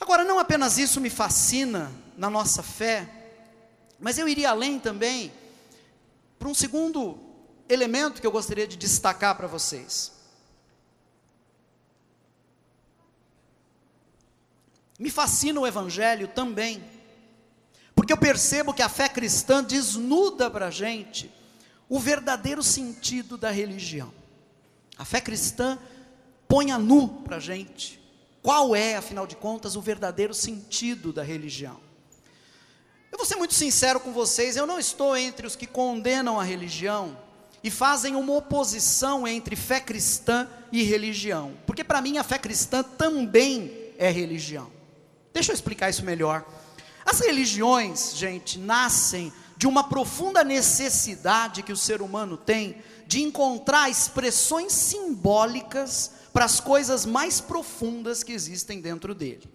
[0.00, 3.08] Agora, não apenas isso me fascina na nossa fé,
[3.98, 5.30] mas eu iria além também
[6.38, 7.18] para um segundo
[7.68, 10.19] elemento que eu gostaria de destacar para vocês.
[15.00, 16.84] Me fascina o Evangelho também,
[17.94, 21.32] porque eu percebo que a fé cristã desnuda para a gente
[21.88, 24.12] o verdadeiro sentido da religião.
[24.98, 25.78] A fé cristã
[26.46, 27.98] põe a nu para a gente
[28.42, 31.80] qual é, afinal de contas, o verdadeiro sentido da religião.
[33.10, 36.44] Eu vou ser muito sincero com vocês, eu não estou entre os que condenam a
[36.44, 37.16] religião
[37.64, 42.82] e fazem uma oposição entre fé cristã e religião, porque para mim a fé cristã
[42.82, 44.79] também é religião.
[45.32, 46.44] Deixa eu explicar isso melhor.
[47.04, 53.90] As religiões, gente, nascem de uma profunda necessidade que o ser humano tem de encontrar
[53.90, 59.48] expressões simbólicas para as coisas mais profundas que existem dentro dele.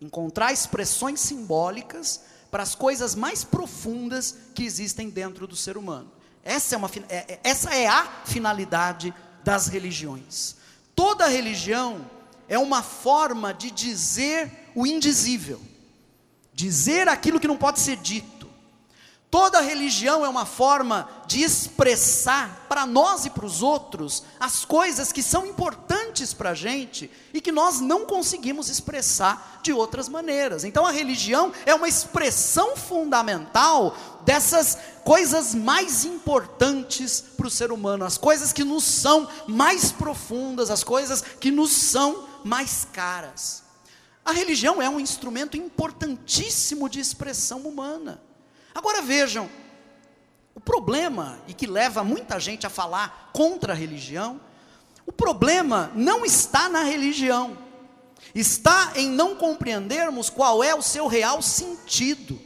[0.00, 6.12] Encontrar expressões simbólicas para as coisas mais profundas que existem dentro do ser humano.
[6.44, 10.56] Essa é, uma, é, é, essa é a finalidade das religiões.
[10.94, 12.08] Toda religião
[12.48, 15.60] é uma forma de dizer o indizível,
[16.54, 18.36] dizer aquilo que não pode ser dito
[19.28, 25.10] Toda religião é uma forma de expressar para nós e para os outros as coisas
[25.10, 30.62] que são importantes para a gente e que nós não conseguimos expressar de outras maneiras.
[30.62, 38.04] Então a religião é uma expressão fundamental dessas coisas mais importantes para o ser humano,
[38.04, 43.65] as coisas que nos são mais profundas, as coisas que nos são mais caras.
[44.26, 48.20] A religião é um instrumento importantíssimo de expressão humana.
[48.74, 49.48] Agora vejam,
[50.52, 54.40] o problema, e que leva muita gente a falar contra a religião,
[55.06, 57.56] o problema não está na religião,
[58.34, 62.36] está em não compreendermos qual é o seu real sentido.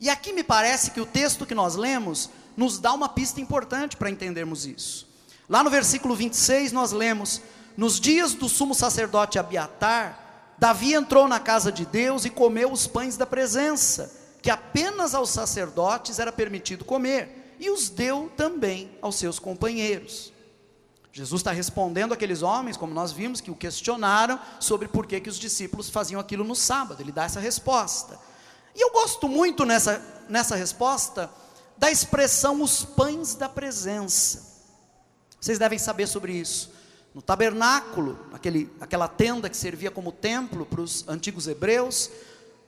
[0.00, 3.98] E aqui me parece que o texto que nós lemos nos dá uma pista importante
[3.98, 5.06] para entendermos isso.
[5.46, 7.42] Lá no versículo 26 nós lemos:
[7.76, 10.25] Nos dias do sumo sacerdote Abiatar,
[10.58, 15.30] Davi entrou na casa de Deus e comeu os pães da presença que apenas aos
[15.30, 20.32] sacerdotes era permitido comer, e os deu também aos seus companheiros.
[21.12, 25.28] Jesus está respondendo aqueles homens, como nós vimos, que o questionaram sobre por que, que
[25.28, 27.02] os discípulos faziam aquilo no sábado.
[27.02, 28.20] Ele dá essa resposta.
[28.72, 31.28] E eu gosto muito nessa, nessa resposta
[31.76, 34.62] da expressão os pães da presença.
[35.40, 36.70] Vocês devem saber sobre isso.
[37.16, 42.10] No tabernáculo, aquele, aquela tenda que servia como templo para os antigos hebreus,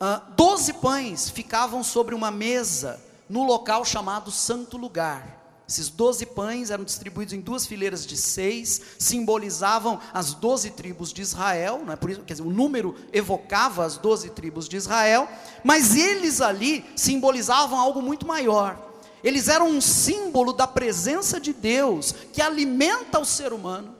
[0.00, 5.60] Uh, doze pães ficavam sobre uma mesa no local chamado Santo Lugar.
[5.68, 11.20] Esses doze pães eram distribuídos em duas fileiras de seis, simbolizavam as doze tribos de
[11.20, 15.28] Israel, não é por isso, quer dizer, o número evocava as doze tribos de Israel,
[15.64, 18.78] mas eles ali simbolizavam algo muito maior.
[19.24, 23.97] Eles eram um símbolo da presença de Deus que alimenta o ser humano.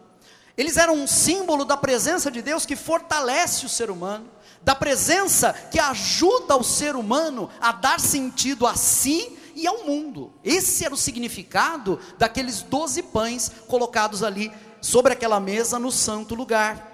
[0.58, 4.28] Eles eram um símbolo da presença de Deus que fortalece o ser humano
[4.62, 10.32] da presença que ajuda o ser humano a dar sentido a si e ao mundo.
[10.44, 16.86] Esse era o significado daqueles doze pães colocados ali sobre aquela mesa no santo lugar.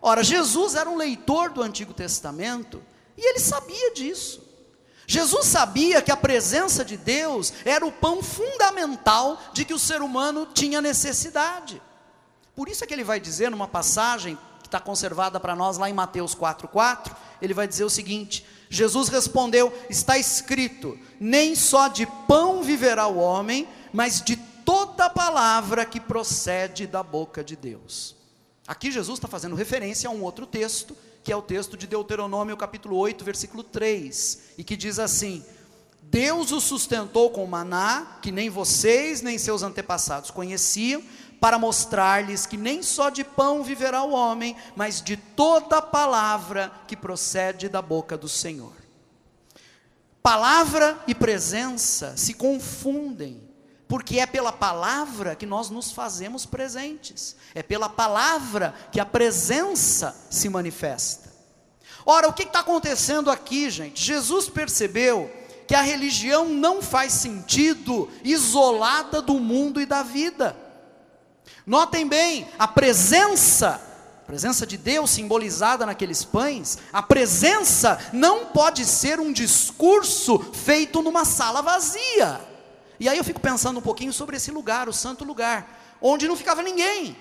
[0.00, 2.82] Ora, Jesus era um leitor do Antigo Testamento
[3.16, 4.44] e ele sabia disso.
[5.06, 10.02] Jesus sabia que a presença de Deus era o pão fundamental de que o ser
[10.02, 11.80] humano tinha necessidade.
[12.56, 15.90] Por isso é que ele vai dizer numa passagem que está conservada para nós lá
[15.90, 22.06] em Mateus 4,4, ele vai dizer o seguinte: Jesus respondeu: Está escrito, nem só de
[22.26, 28.16] pão viverá o homem, mas de toda palavra que procede da boca de Deus.
[28.66, 32.56] Aqui Jesus está fazendo referência a um outro texto, que é o texto de Deuteronômio,
[32.56, 35.44] capítulo 8, versículo 3, e que diz assim:
[36.02, 41.02] Deus o sustentou com maná, que nem vocês nem seus antepassados conheciam,
[41.46, 46.96] para mostrar-lhes que nem só de pão viverá o homem, mas de toda palavra que
[46.96, 48.72] procede da boca do Senhor.
[50.20, 53.48] Palavra e presença se confundem,
[53.86, 60.16] porque é pela palavra que nós nos fazemos presentes, é pela palavra que a presença
[60.28, 61.32] se manifesta.
[62.04, 64.02] Ora, o que está acontecendo aqui, gente?
[64.02, 65.30] Jesus percebeu
[65.68, 70.65] que a religião não faz sentido isolada do mundo e da vida.
[71.66, 73.80] Notem bem, a presença,
[74.22, 81.02] a presença de Deus simbolizada naqueles pães, a presença não pode ser um discurso feito
[81.02, 82.40] numa sala vazia.
[82.98, 86.36] E aí eu fico pensando um pouquinho sobre esse lugar, o santo lugar, onde não
[86.36, 87.16] ficava ninguém,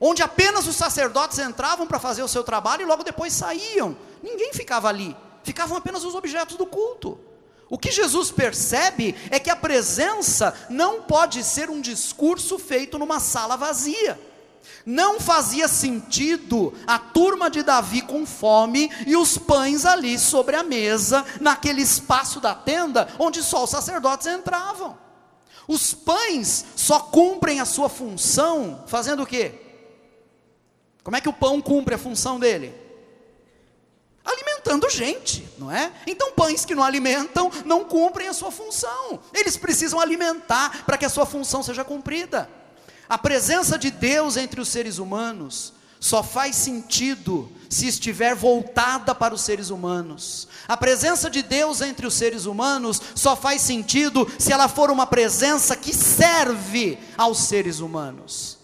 [0.00, 3.96] onde apenas os sacerdotes entravam para fazer o seu trabalho e logo depois saíam.
[4.22, 7.27] Ninguém ficava ali, ficavam apenas os objetos do culto.
[7.70, 13.20] O que Jesus percebe é que a presença não pode ser um discurso feito numa
[13.20, 14.18] sala vazia.
[14.86, 20.62] Não fazia sentido a turma de Davi com fome e os pães ali sobre a
[20.62, 24.96] mesa, naquele espaço da tenda onde só os sacerdotes entravam.
[25.66, 29.52] Os pães só cumprem a sua função fazendo o quê?
[31.04, 32.74] Como é que o pão cumpre a função dele?
[34.28, 35.90] Alimentando gente, não é?
[36.06, 39.20] Então, pães que não alimentam não cumprem a sua função.
[39.32, 42.48] Eles precisam alimentar para que a sua função seja cumprida.
[43.08, 49.34] A presença de Deus entre os seres humanos só faz sentido se estiver voltada para
[49.34, 50.46] os seres humanos.
[50.68, 55.06] A presença de Deus entre os seres humanos só faz sentido se ela for uma
[55.06, 58.58] presença que serve aos seres humanos.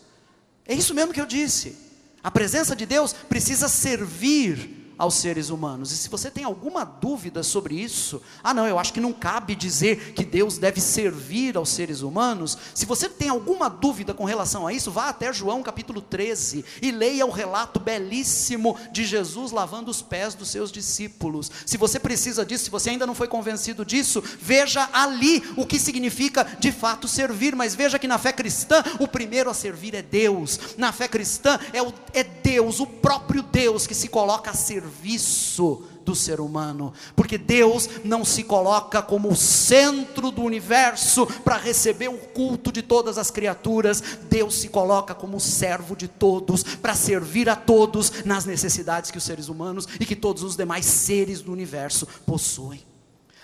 [0.66, 1.76] É isso mesmo que eu disse.
[2.22, 5.92] A presença de Deus precisa servir aos seres humanos.
[5.92, 9.54] E se você tem alguma dúvida sobre isso, ah, não, eu acho que não cabe
[9.54, 12.56] dizer que Deus deve servir aos seres humanos.
[12.74, 16.90] Se você tem alguma dúvida com relação a isso, vá até João capítulo 13 e
[16.90, 21.50] leia o relato belíssimo de Jesus lavando os pés dos seus discípulos.
[21.66, 25.78] Se você precisa disso, se você ainda não foi convencido disso, veja ali o que
[25.78, 27.56] significa de fato servir.
[27.56, 30.58] Mas veja que na fé cristã, o primeiro a servir é Deus.
[30.76, 34.83] Na fé cristã, é, o, é Deus, o próprio Deus, que se coloca a servir
[34.84, 41.56] serviço do ser humano, porque Deus não se coloca como o centro do universo para
[41.56, 46.94] receber o culto de todas as criaturas, Deus se coloca como servo de todos, para
[46.94, 51.40] servir a todos nas necessidades que os seres humanos e que todos os demais seres
[51.40, 52.84] do universo possuem.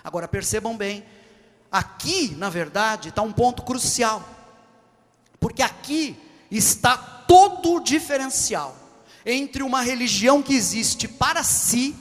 [0.04, 1.02] Agora percebam bem,
[1.72, 4.22] aqui, na verdade, está um ponto crucial,
[5.38, 6.14] porque aqui
[6.50, 8.79] está todo o diferencial
[9.24, 11.94] entre uma religião que existe para si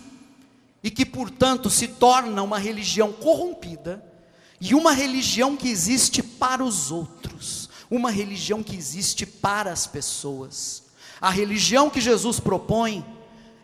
[0.83, 4.03] e que, portanto, se torna uma religião corrompida,
[4.61, 10.83] e uma religião que existe para os outros, uma religião que existe para as pessoas.
[11.21, 13.05] A religião que Jesus propõe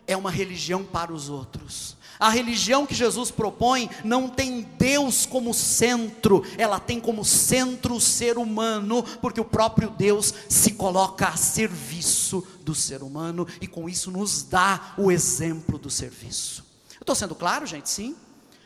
[0.06, 1.95] é uma religião para os outros.
[2.18, 8.00] A religião que Jesus propõe não tem Deus como centro, ela tem como centro o
[8.00, 13.88] ser humano, porque o próprio Deus se coloca a serviço do ser humano e com
[13.88, 16.64] isso nos dá o exemplo do serviço.
[16.94, 17.88] Eu estou sendo claro, gente?
[17.88, 18.16] Sim?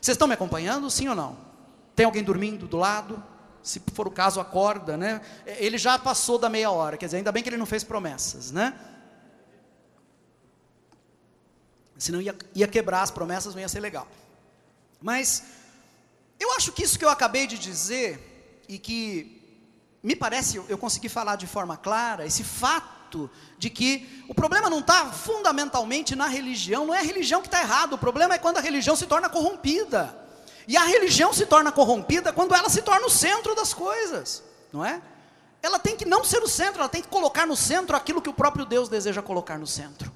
[0.00, 0.90] Vocês estão me acompanhando?
[0.90, 1.36] Sim ou não?
[1.94, 3.22] Tem alguém dormindo do lado?
[3.62, 5.20] Se for o caso, acorda, né?
[5.44, 8.50] Ele já passou da meia hora, quer dizer, ainda bem que ele não fez promessas,
[8.50, 8.72] né?
[12.00, 14.08] Senão ia, ia quebrar as promessas, não ia ser legal.
[15.02, 15.44] Mas
[16.38, 19.38] eu acho que isso que eu acabei de dizer, e que
[20.02, 24.78] me parece eu consegui falar de forma clara, esse fato de que o problema não
[24.78, 28.56] está fundamentalmente na religião, não é a religião que está errada, o problema é quando
[28.56, 30.18] a religião se torna corrompida.
[30.66, 34.42] E a religião se torna corrompida quando ela se torna o centro das coisas,
[34.72, 35.02] não é?
[35.62, 38.30] Ela tem que não ser o centro, ela tem que colocar no centro aquilo que
[38.30, 40.10] o próprio Deus deseja colocar no centro.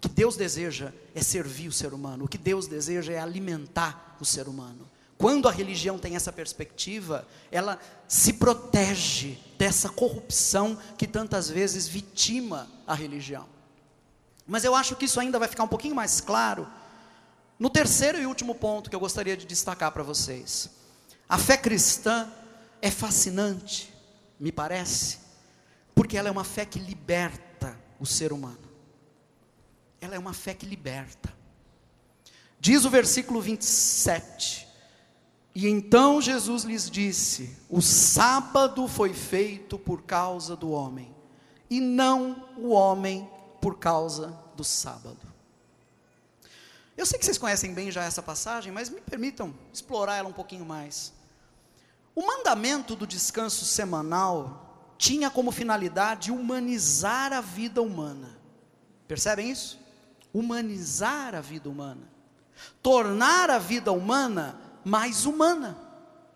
[0.00, 4.24] Que Deus deseja é servir o ser humano, o que Deus deseja é alimentar o
[4.24, 4.88] ser humano.
[5.18, 7.78] Quando a religião tem essa perspectiva, ela
[8.08, 13.46] se protege dessa corrupção que tantas vezes vitima a religião.
[14.46, 16.66] Mas eu acho que isso ainda vai ficar um pouquinho mais claro
[17.58, 20.70] no terceiro e último ponto que eu gostaria de destacar para vocês.
[21.28, 22.26] A fé cristã
[22.80, 23.92] é fascinante,
[24.40, 25.18] me parece,
[25.94, 28.69] porque ela é uma fé que liberta o ser humano
[30.00, 31.32] ela é uma fé que liberta.
[32.58, 34.68] Diz o versículo 27.
[35.54, 41.14] E então Jesus lhes disse: O sábado foi feito por causa do homem,
[41.68, 43.28] e não o homem
[43.60, 45.18] por causa do sábado.
[46.96, 50.32] Eu sei que vocês conhecem bem já essa passagem, mas me permitam explorar ela um
[50.34, 51.12] pouquinho mais.
[52.14, 58.38] O mandamento do descanso semanal tinha como finalidade humanizar a vida humana.
[59.08, 59.78] Percebem isso?
[60.32, 62.08] Humanizar a vida humana,
[62.82, 65.76] tornar a vida humana mais humana.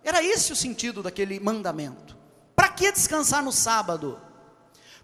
[0.03, 2.17] Era esse o sentido daquele mandamento.
[2.55, 4.21] Para que descansar no sábado?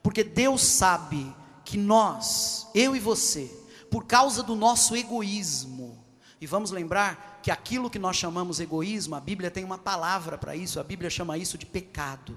[0.03, 1.35] Porque Deus sabe
[1.65, 3.51] que nós, eu e você,
[3.91, 6.05] por causa do nosso egoísmo,
[6.41, 10.57] e vamos lembrar que aquilo que nós chamamos egoísmo, a Bíblia tem uma palavra para
[10.57, 12.37] isso, a Bíblia chama isso de pecado.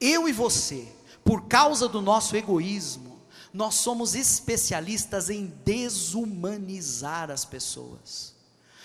[0.00, 0.88] Eu e você,
[1.24, 3.07] por causa do nosso egoísmo,
[3.52, 8.34] nós somos especialistas em desumanizar as pessoas.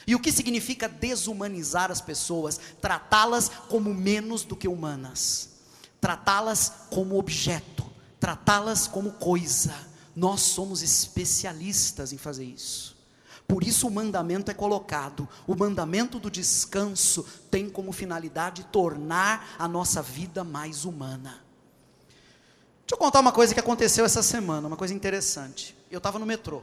[0.05, 2.59] E o que significa desumanizar as pessoas?
[2.81, 5.49] Tratá-las como menos do que humanas,
[6.01, 7.85] tratá-las como objeto,
[8.19, 9.73] tratá-las como coisa.
[10.15, 12.93] Nós somos especialistas em fazer isso.
[13.47, 15.27] Por isso o mandamento é colocado.
[15.45, 21.42] O mandamento do descanso tem como finalidade tornar a nossa vida mais humana.
[22.85, 25.75] Deixa eu contar uma coisa que aconteceu essa semana, uma coisa interessante.
[25.89, 26.61] Eu estava no metrô.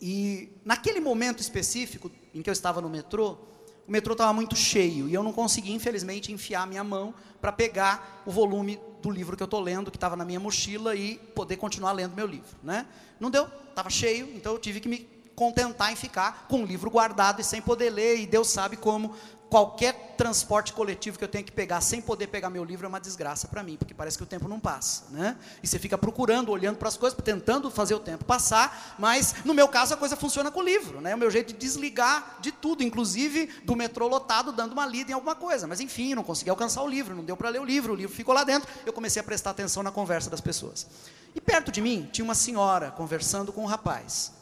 [0.00, 3.38] E naquele momento específico em que eu estava no metrô,
[3.86, 8.22] o metrô estava muito cheio e eu não consegui, infelizmente, enfiar minha mão para pegar
[8.26, 11.58] o volume do livro que eu estou lendo, que estava na minha mochila, e poder
[11.58, 12.56] continuar lendo meu livro.
[12.62, 12.86] Né?
[13.20, 16.90] Não deu, estava cheio, então eu tive que me contentar em ficar com o livro
[16.90, 19.14] guardado e sem poder ler, e Deus sabe como
[19.54, 22.98] qualquer transporte coletivo que eu tenha que pegar sem poder pegar meu livro é uma
[22.98, 25.36] desgraça para mim, porque parece que o tempo não passa, né?
[25.62, 29.54] E você fica procurando, olhando para as coisas, tentando fazer o tempo passar, mas no
[29.54, 31.14] meu caso a coisa funciona com o livro, né?
[31.14, 35.14] O meu jeito de desligar de tudo, inclusive do metrô lotado, dando uma lida em
[35.14, 37.92] alguma coisa, mas enfim, não consegui alcançar o livro, não deu para ler o livro,
[37.92, 40.84] o livro ficou lá dentro, eu comecei a prestar atenção na conversa das pessoas.
[41.32, 44.32] E perto de mim tinha uma senhora conversando com um rapaz.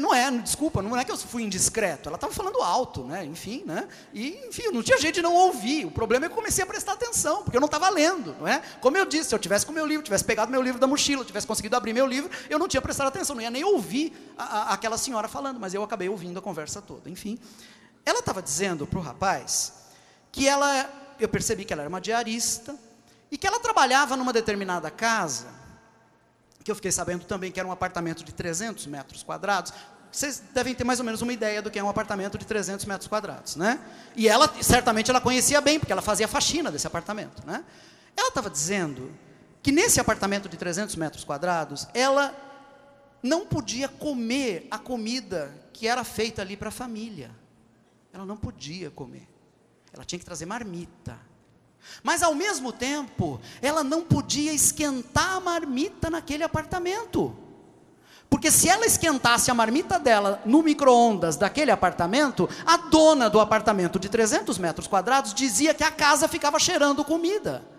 [0.00, 3.24] Não é, desculpa, não é que eu fui indiscreto, ela estava falando alto, né?
[3.24, 3.86] Enfim, né?
[4.12, 5.86] E, enfim, não tinha jeito de não ouvir.
[5.86, 8.48] O problema é que eu comecei a prestar atenção, porque eu não estava lendo, não
[8.48, 8.60] é?
[8.80, 11.24] Como eu disse, se eu tivesse com meu livro, tivesse pegado meu livro da mochila,
[11.24, 14.42] tivesse conseguido abrir meu livro, eu não tinha prestado atenção, não ia nem ouvir a,
[14.42, 17.08] a, aquela senhora falando, mas eu acabei ouvindo a conversa toda.
[17.08, 17.38] Enfim,
[18.04, 19.74] ela estava dizendo para o rapaz
[20.32, 22.74] que ela, eu percebi que ela era uma diarista
[23.30, 25.58] e que ela trabalhava numa determinada casa
[26.68, 29.72] que eu fiquei sabendo também que era um apartamento de 300 metros quadrados.
[30.12, 32.84] Vocês devem ter mais ou menos uma ideia do que é um apartamento de 300
[32.84, 33.80] metros quadrados, né?
[34.14, 37.64] E ela, certamente, ela conhecia bem, porque ela fazia faxina desse apartamento, né?
[38.14, 39.10] Ela estava dizendo
[39.62, 42.34] que nesse apartamento de 300 metros quadrados, ela
[43.22, 47.30] não podia comer a comida que era feita ali para a família.
[48.12, 49.26] Ela não podia comer.
[49.90, 51.18] Ela tinha que trazer marmita.
[52.02, 57.36] Mas ao mesmo tempo, ela não podia esquentar a marmita naquele apartamento.
[58.30, 63.98] Porque se ela esquentasse a marmita dela no micro-ondas daquele apartamento, a dona do apartamento
[63.98, 67.77] de 300 metros quadrados dizia que a casa ficava cheirando comida.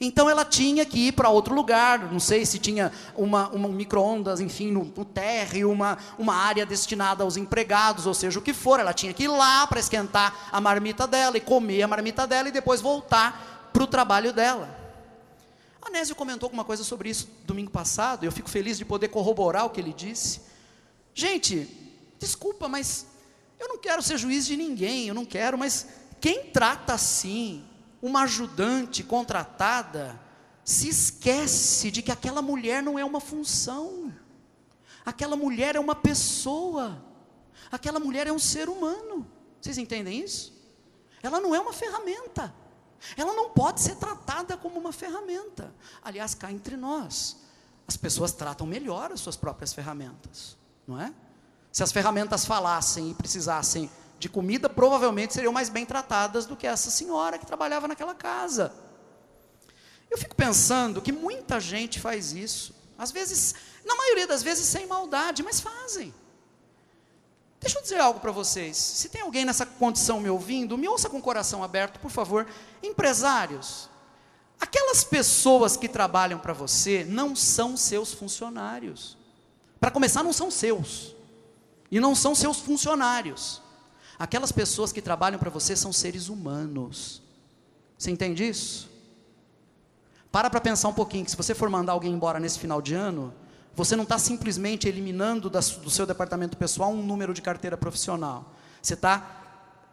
[0.00, 4.40] Então ela tinha que ir para outro lugar, não sei se tinha uma, uma micro-ondas,
[4.40, 8.80] enfim, no, no térreo, uma, uma área destinada aos empregados, ou seja, o que for,
[8.80, 12.48] ela tinha que ir lá para esquentar a marmita dela e comer a marmita dela
[12.48, 14.74] e depois voltar para o trabalho dela.
[15.82, 19.08] A Nésio comentou alguma coisa sobre isso domingo passado, e eu fico feliz de poder
[19.08, 20.40] corroborar o que ele disse.
[21.12, 21.68] Gente,
[22.18, 23.06] desculpa, mas
[23.58, 25.86] eu não quero ser juiz de ninguém, eu não quero, mas
[26.18, 27.66] quem trata assim
[28.02, 30.18] uma ajudante contratada
[30.64, 34.12] se esquece de que aquela mulher não é uma função,
[35.04, 37.04] aquela mulher é uma pessoa,
[37.70, 39.26] aquela mulher é um ser humano.
[39.60, 40.58] Vocês entendem isso?
[41.22, 42.54] Ela não é uma ferramenta,
[43.16, 45.74] ela não pode ser tratada como uma ferramenta.
[46.02, 47.36] Aliás, cá entre nós,
[47.86, 51.12] as pessoas tratam melhor as suas próprias ferramentas, não é?
[51.72, 53.90] Se as ferramentas falassem e precisassem
[54.20, 58.70] de comida provavelmente seriam mais bem tratadas do que essa senhora que trabalhava naquela casa.
[60.10, 64.86] Eu fico pensando que muita gente faz isso, às vezes, na maioria das vezes sem
[64.86, 66.12] maldade, mas fazem.
[67.58, 68.76] Deixa eu dizer algo para vocês.
[68.76, 72.46] Se tem alguém nessa condição me ouvindo, me ouça com o coração aberto, por favor.
[72.82, 73.88] Empresários,
[74.60, 79.16] aquelas pessoas que trabalham para você não são seus funcionários.
[79.78, 81.14] Para começar, não são seus.
[81.90, 83.62] E não são seus funcionários.
[84.20, 87.22] Aquelas pessoas que trabalham para você são seres humanos.
[87.96, 88.90] Você entende isso?
[90.30, 92.92] Para para pensar um pouquinho, que se você for mandar alguém embora nesse final de
[92.92, 93.32] ano,
[93.74, 98.52] você não está simplesmente eliminando da, do seu departamento pessoal um número de carteira profissional.
[98.82, 99.26] Você está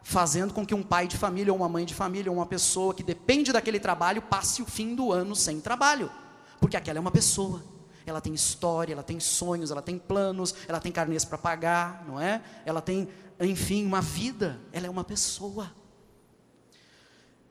[0.04, 2.94] fazendo com que um pai de família, ou uma mãe de família, ou uma pessoa
[2.94, 6.12] que depende daquele trabalho, passe o fim do ano sem trabalho.
[6.60, 7.64] Porque aquela é uma pessoa.
[8.06, 12.20] Ela tem história, ela tem sonhos, ela tem planos, ela tem carnês para pagar, não
[12.20, 12.42] é?
[12.66, 13.08] Ela tem
[13.40, 15.72] enfim, uma vida, ela é uma pessoa.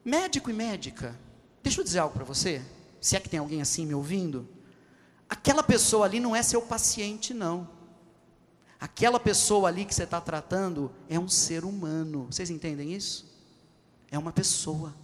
[0.04, 1.18] Médico e médica,
[1.62, 2.62] deixa eu dizer algo para você,
[3.00, 4.48] se é que tem alguém assim me ouvindo.
[5.28, 7.68] Aquela pessoa ali não é seu paciente, não.
[8.78, 12.26] Aquela pessoa ali que você está tratando é um ser humano.
[12.30, 13.26] Vocês entendem isso?
[14.10, 14.94] É uma pessoa.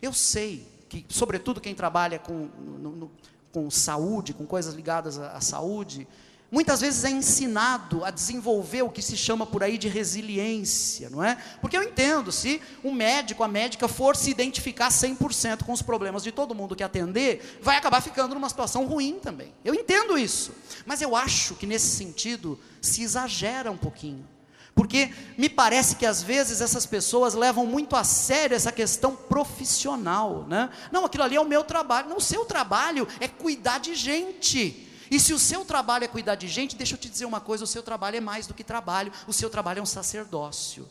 [0.00, 3.10] Eu sei que, sobretudo quem trabalha com, no, no,
[3.52, 6.08] com saúde, com coisas ligadas à, à saúde,
[6.50, 11.22] Muitas vezes é ensinado a desenvolver o que se chama por aí de resiliência, não
[11.22, 11.36] é?
[11.60, 16.22] Porque eu entendo, se um médico, a médica for se identificar 100% com os problemas
[16.22, 19.52] de todo mundo que atender, vai acabar ficando numa situação ruim também.
[19.62, 20.52] Eu entendo isso.
[20.86, 24.26] Mas eu acho que nesse sentido se exagera um pouquinho.
[24.74, 30.46] Porque me parece que às vezes essas pessoas levam muito a sério essa questão profissional,
[30.48, 30.70] né?
[30.90, 32.08] Não, aquilo ali é o meu trabalho.
[32.08, 36.34] Não, o seu trabalho é cuidar de gente E se o seu trabalho é cuidar
[36.34, 38.64] de gente, deixa eu te dizer uma coisa: o seu trabalho é mais do que
[38.64, 40.88] trabalho, o seu trabalho é um sacerdócio.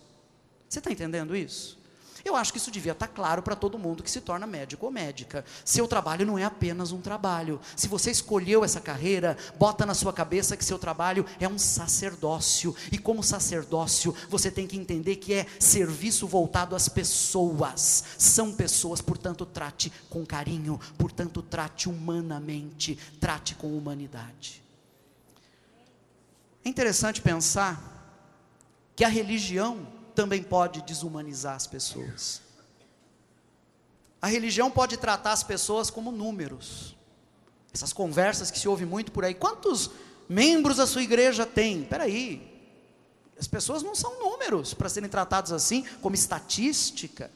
[0.68, 1.78] Você está entendendo isso?
[2.28, 4.92] Eu acho que isso devia estar claro para todo mundo que se torna médico ou
[4.92, 5.46] médica.
[5.64, 7.58] Seu trabalho não é apenas um trabalho.
[7.74, 12.76] Se você escolheu essa carreira, bota na sua cabeça que seu trabalho é um sacerdócio.
[12.92, 18.04] E como sacerdócio, você tem que entender que é serviço voltado às pessoas.
[18.18, 24.62] São pessoas, portanto, trate com carinho, portanto, trate humanamente, trate com humanidade.
[26.66, 27.82] É interessante pensar
[28.98, 32.42] que a religião também pode desumanizar as pessoas.
[34.20, 36.98] A religião pode tratar as pessoas como números.
[37.72, 39.36] Essas conversas que se ouve muito por aí.
[39.36, 39.92] Quantos
[40.28, 41.84] membros a sua igreja tem?
[41.84, 42.52] Espera aí.
[43.40, 47.30] As pessoas não são números para serem tratados assim, como estatística.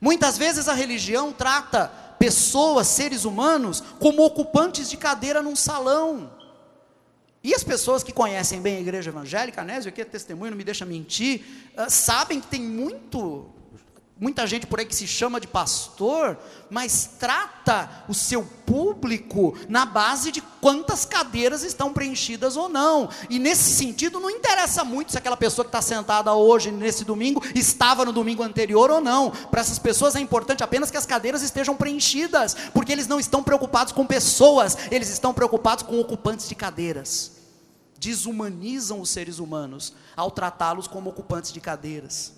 [0.00, 1.88] Muitas vezes a religião trata
[2.20, 6.30] pessoas, seres humanos, como ocupantes de cadeira num salão.
[7.46, 10.64] E as pessoas que conhecem bem a igreja evangélica, Anésio aqui é testemunho, não me
[10.64, 11.42] deixa mentir,
[11.78, 13.46] uh, sabem que tem muito,
[14.18, 16.36] muita gente por aí que se chama de pastor,
[16.68, 23.08] mas trata o seu público na base de quantas cadeiras estão preenchidas ou não.
[23.30, 27.40] E nesse sentido, não interessa muito se aquela pessoa que está sentada hoje, nesse domingo,
[27.54, 29.30] estava no domingo anterior ou não.
[29.30, 33.40] Para essas pessoas é importante apenas que as cadeiras estejam preenchidas, porque eles não estão
[33.40, 37.35] preocupados com pessoas, eles estão preocupados com ocupantes de cadeiras
[37.98, 42.32] desumanizam os seres humanos ao tratá-los como ocupantes de cadeiras.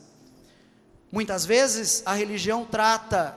[1.10, 3.36] Muitas vezes a religião trata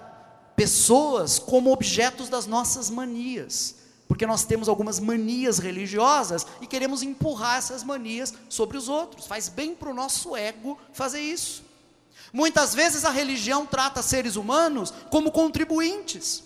[0.55, 3.75] pessoas como objetos das nossas manias,
[4.07, 9.25] porque nós temos algumas manias religiosas e queremos empurrar essas manias sobre os outros.
[9.25, 11.63] Faz bem para o nosso ego fazer isso.
[12.33, 16.43] Muitas vezes a religião trata seres humanos como contribuintes.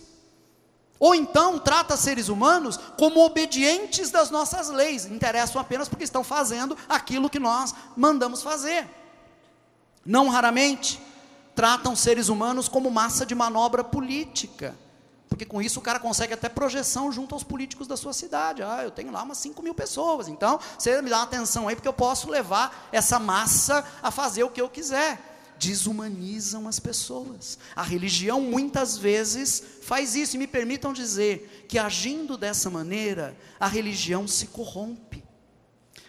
[0.98, 6.76] Ou então trata seres humanos como obedientes das nossas leis, interessam apenas porque estão fazendo
[6.88, 8.88] aquilo que nós mandamos fazer.
[10.04, 11.00] Não raramente
[11.54, 14.74] tratam seres humanos como massa de manobra política,
[15.28, 18.62] porque com isso o cara consegue até projeção junto aos políticos da sua cidade.
[18.62, 21.88] Ah, eu tenho lá umas 5 mil pessoas, então você me dá atenção aí, porque
[21.88, 27.58] eu posso levar essa massa a fazer o que eu quiser desumanizam as pessoas.
[27.74, 33.66] A religião muitas vezes faz isso, e me permitam dizer que agindo dessa maneira, a
[33.66, 35.24] religião se corrompe.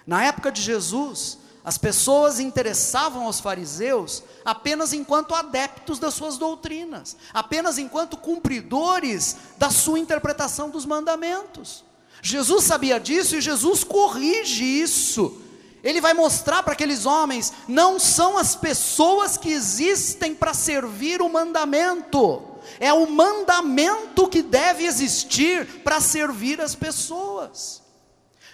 [0.06, 7.18] Na época de Jesus, as pessoas interessavam aos fariseus apenas enquanto adeptos das suas doutrinas,
[7.34, 11.84] apenas enquanto cumpridores da sua interpretação dos mandamentos.
[12.22, 15.42] Jesus sabia disso e Jesus corrige isso
[15.84, 21.30] ele vai mostrar para aqueles homens: não são as pessoas que existem para servir o
[21.30, 22.42] mandamento,
[22.80, 27.82] é o mandamento que deve existir para servir as pessoas.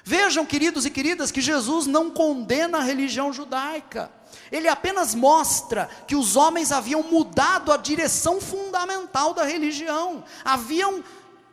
[0.06, 4.12] Vejam, queridos e queridas, que Jesus não condena a religião judaica,
[4.52, 11.04] ele apenas mostra que os homens haviam mudado a direção fundamental da religião, haviam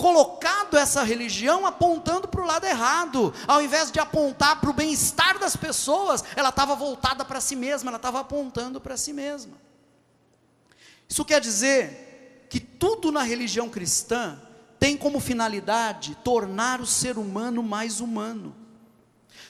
[0.00, 5.38] colocado essa religião apontando para o lado errado, ao invés de apontar para o bem-estar
[5.38, 9.58] das pessoas, ela estava voltada para si mesma, ela estava apontando para si mesma.
[11.06, 14.40] Isso quer dizer que tudo na religião cristã
[14.78, 18.56] tem como finalidade tornar o ser humano mais humano.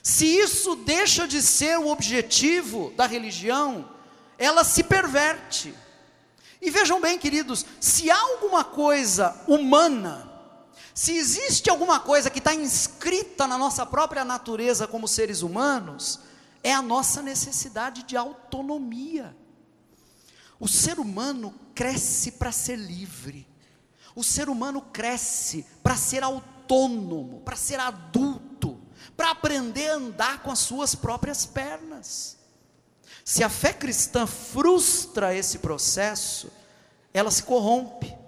[0.03, 3.89] Se isso deixa de ser o objetivo da religião,
[4.37, 5.73] ela se perverte.
[6.61, 10.30] E vejam bem, queridos, se há alguma coisa humana
[11.01, 16.21] se existe alguma coisa que está inscrita na nossa própria natureza como seres humanos,
[16.63, 19.35] é a nossa necessidade de autonomia.
[20.59, 23.49] O ser humano cresce para ser livre.
[24.15, 28.79] O ser humano cresce para ser autônomo, para ser adulto,
[29.17, 32.37] para aprender a andar com as suas próprias pernas.
[33.25, 36.53] Se a fé cristã frustra esse processo,
[37.15, 38.20] ela se corrompe.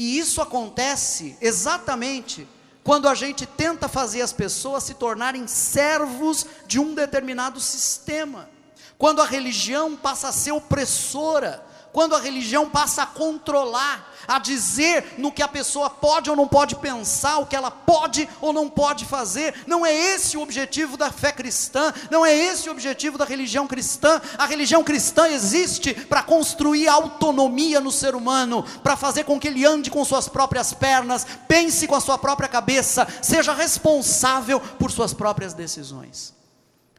[0.00, 2.48] E isso acontece exatamente
[2.82, 8.48] quando a gente tenta fazer as pessoas se tornarem servos de um determinado sistema.
[8.96, 11.62] Quando a religião passa a ser opressora,
[11.92, 16.46] quando a religião passa a controlar, a dizer no que a pessoa pode ou não
[16.46, 20.96] pode pensar, o que ela pode ou não pode fazer, não é esse o objetivo
[20.96, 24.20] da fé cristã, não é esse o objetivo da religião cristã.
[24.38, 29.64] A religião cristã existe para construir autonomia no ser humano, para fazer com que ele
[29.64, 35.12] ande com suas próprias pernas, pense com a sua própria cabeça, seja responsável por suas
[35.12, 36.34] próprias decisões.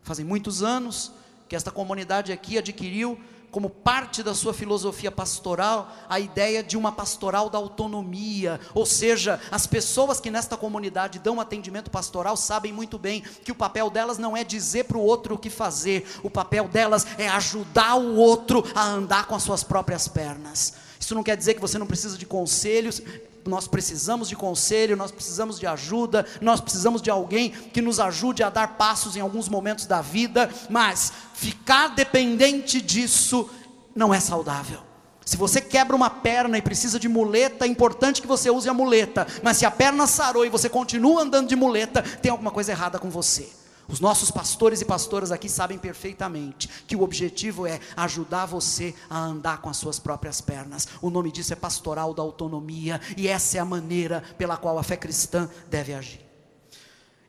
[0.04, 1.12] Fazem muitos anos
[1.48, 3.20] que esta comunidade aqui adquiriu
[3.52, 9.40] como parte da sua filosofia pastoral, a ideia de uma pastoral da autonomia, ou seja,
[9.52, 14.18] as pessoas que nesta comunidade dão atendimento pastoral sabem muito bem que o papel delas
[14.18, 18.16] não é dizer para o outro o que fazer, o papel delas é ajudar o
[18.16, 20.74] outro a andar com as suas próprias pernas.
[21.00, 23.02] Isso não quer dizer que você não precisa de conselhos,
[23.46, 28.44] nós precisamos de conselho, nós precisamos de ajuda, nós precisamos de alguém que nos ajude
[28.44, 33.50] a dar passos em alguns momentos da vida, mas ficar dependente disso
[33.96, 34.82] não é saudável.
[35.26, 38.74] Se você quebra uma perna e precisa de muleta, é importante que você use a
[38.74, 42.72] muleta, mas se a perna sarou e você continua andando de muleta, tem alguma coisa
[42.72, 43.61] errada com você.
[43.92, 49.20] Os nossos pastores e pastoras aqui sabem perfeitamente que o objetivo é ajudar você a
[49.20, 50.88] andar com as suas próprias pernas.
[51.02, 54.84] O nome disso é pastoral da autonomia, e essa é a maneira pela qual a
[54.84, 56.22] fé cristã deve agir.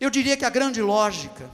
[0.00, 1.50] Eu diria que a grande lógica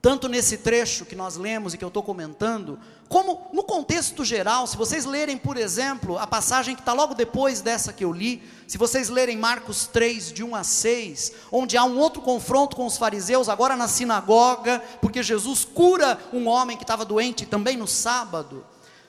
[0.00, 2.78] tanto nesse trecho que nós lemos e que eu estou comentando,
[3.08, 7.62] como no contexto geral, se vocês lerem, por exemplo, a passagem que está logo depois
[7.62, 11.84] dessa que eu li, se vocês lerem Marcos 3, de 1 a 6, onde há
[11.84, 16.84] um outro confronto com os fariseus, agora na sinagoga, porque Jesus cura um homem que
[16.84, 18.64] estava doente também no sábado.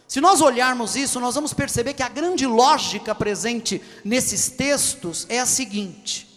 [0.08, 5.39] Se nós olharmos isso, nós vamos perceber que a grande lógica presente nesses textos é
[5.39, 6.30] a seguinte: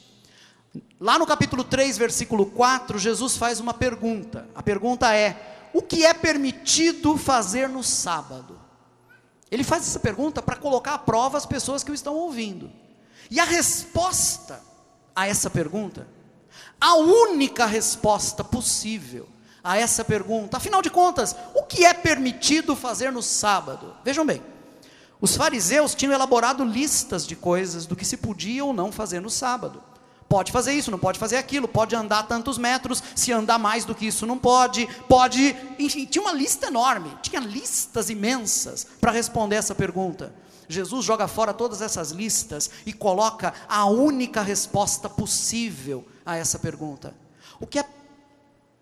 [1.00, 4.48] Lá no capítulo 3, versículo 4, Jesus faz uma pergunta.
[4.54, 8.60] A pergunta é: o que é permitido fazer no sábado?
[9.50, 12.70] Ele faz essa pergunta para colocar à prova as pessoas que o estão ouvindo.
[13.30, 14.62] E a resposta
[15.14, 16.06] a essa pergunta,
[16.80, 19.28] a única resposta possível
[19.62, 23.94] a essa pergunta, afinal de contas, o que é permitido fazer no sábado?
[24.04, 24.42] Vejam bem,
[25.20, 29.30] os fariseus tinham elaborado listas de coisas do que se podia ou não fazer no
[29.30, 29.82] sábado.
[30.32, 33.94] Pode fazer isso, não pode fazer aquilo, pode andar tantos metros, se andar mais do
[33.94, 39.56] que isso não pode, pode, enfim, tinha uma lista enorme, tinha listas imensas para responder
[39.56, 40.34] essa pergunta.
[40.66, 47.14] Jesus joga fora todas essas listas e coloca a única resposta possível a essa pergunta.
[47.60, 47.84] O que é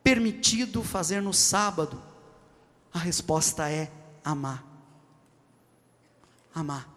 [0.05, 2.01] permitido fazer no sábado?
[2.95, 3.91] A resposta é
[4.25, 4.65] amar.
[6.55, 6.89] Amar.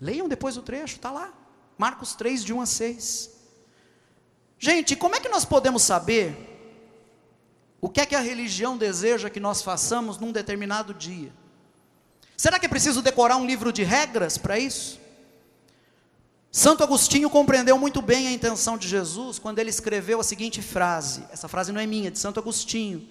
[0.00, 1.34] Leiam depois o trecho, está lá.
[1.78, 3.30] Marcos 3, de 1 a 6.
[4.58, 6.34] Gente, como é que nós podemos saber
[7.80, 11.32] o que é que a religião deseja que nós façamos num determinado dia?
[12.36, 15.00] Será que é preciso decorar um livro de regras para isso?
[16.50, 21.22] Santo Agostinho compreendeu muito bem a intenção de Jesus quando ele escreveu a seguinte frase:
[21.30, 23.06] essa frase não é minha, é de Santo Agostinho.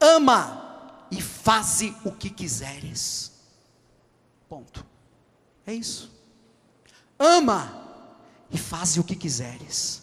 [0.00, 3.32] Ama e faze o que quiseres.
[4.48, 4.84] Ponto.
[5.64, 6.15] É isso.
[7.18, 7.72] Ama
[8.50, 10.02] e faze o que quiseres.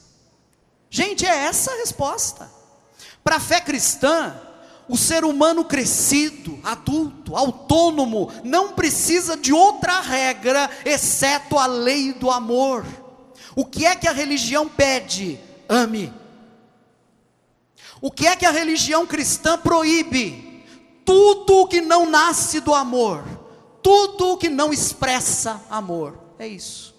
[0.90, 2.50] Gente, é essa a resposta.
[3.24, 4.36] Para a fé cristã,
[4.88, 12.30] o ser humano crescido, adulto, autônomo, não precisa de outra regra exceto a lei do
[12.30, 12.86] amor.
[13.56, 15.40] O que é que a religião pede?
[15.70, 16.14] Ame.
[18.02, 20.64] O que é que a religião cristã proíbe?
[21.06, 23.24] Tudo o que não nasce do amor,
[23.82, 26.18] tudo o que não expressa amor.
[26.38, 26.93] É isso.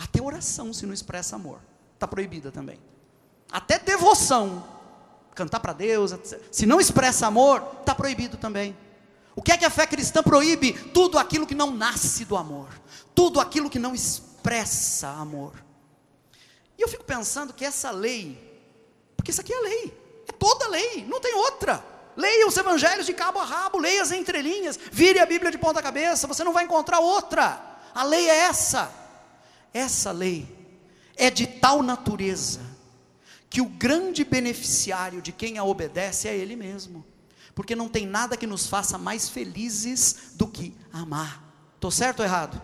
[0.00, 1.60] Até oração, se não expressa amor,
[1.92, 2.80] está proibida também.
[3.52, 4.66] Até devoção,
[5.34, 6.12] cantar para Deus,
[6.50, 8.74] se não expressa amor, está proibido também.
[9.36, 10.72] O que é que a fé cristã proíbe?
[10.72, 12.68] Tudo aquilo que não nasce do amor,
[13.14, 15.52] tudo aquilo que não expressa amor.
[16.78, 18.38] E eu fico pensando que essa lei,
[19.14, 21.84] porque isso aqui é lei, é toda lei, não tem outra.
[22.16, 25.82] Leia os evangelhos de cabo a rabo, leia as entrelinhas, vire a Bíblia de ponta
[25.82, 27.60] cabeça, você não vai encontrar outra.
[27.94, 28.99] A lei é essa.
[29.72, 30.48] Essa lei
[31.16, 32.60] é de tal natureza
[33.48, 37.04] que o grande beneficiário de quem a obedece é Ele mesmo,
[37.54, 41.42] porque não tem nada que nos faça mais felizes do que amar.
[41.74, 42.62] Estou certo ou errado?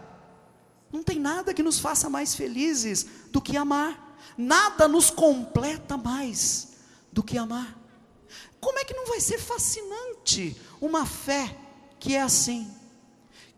[0.93, 4.17] Não tem nada que nos faça mais felizes do que amar.
[4.39, 6.69] Nada nos completa mais
[7.13, 7.77] do que amar.
[8.61, 11.57] Como é que não vai ser fascinante uma fé
[11.99, 12.71] que é assim?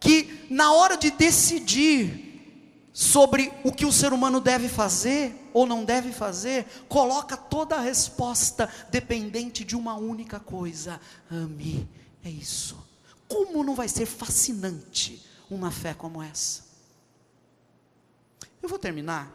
[0.00, 2.27] Que na hora de decidir
[2.98, 7.80] sobre o que o ser humano deve fazer ou não deve fazer, coloca toda a
[7.80, 11.88] resposta dependente de uma única coisa: ame.
[12.24, 12.76] É isso.
[13.28, 16.64] Como não vai ser fascinante uma fé como essa?
[18.60, 19.32] Eu vou terminar.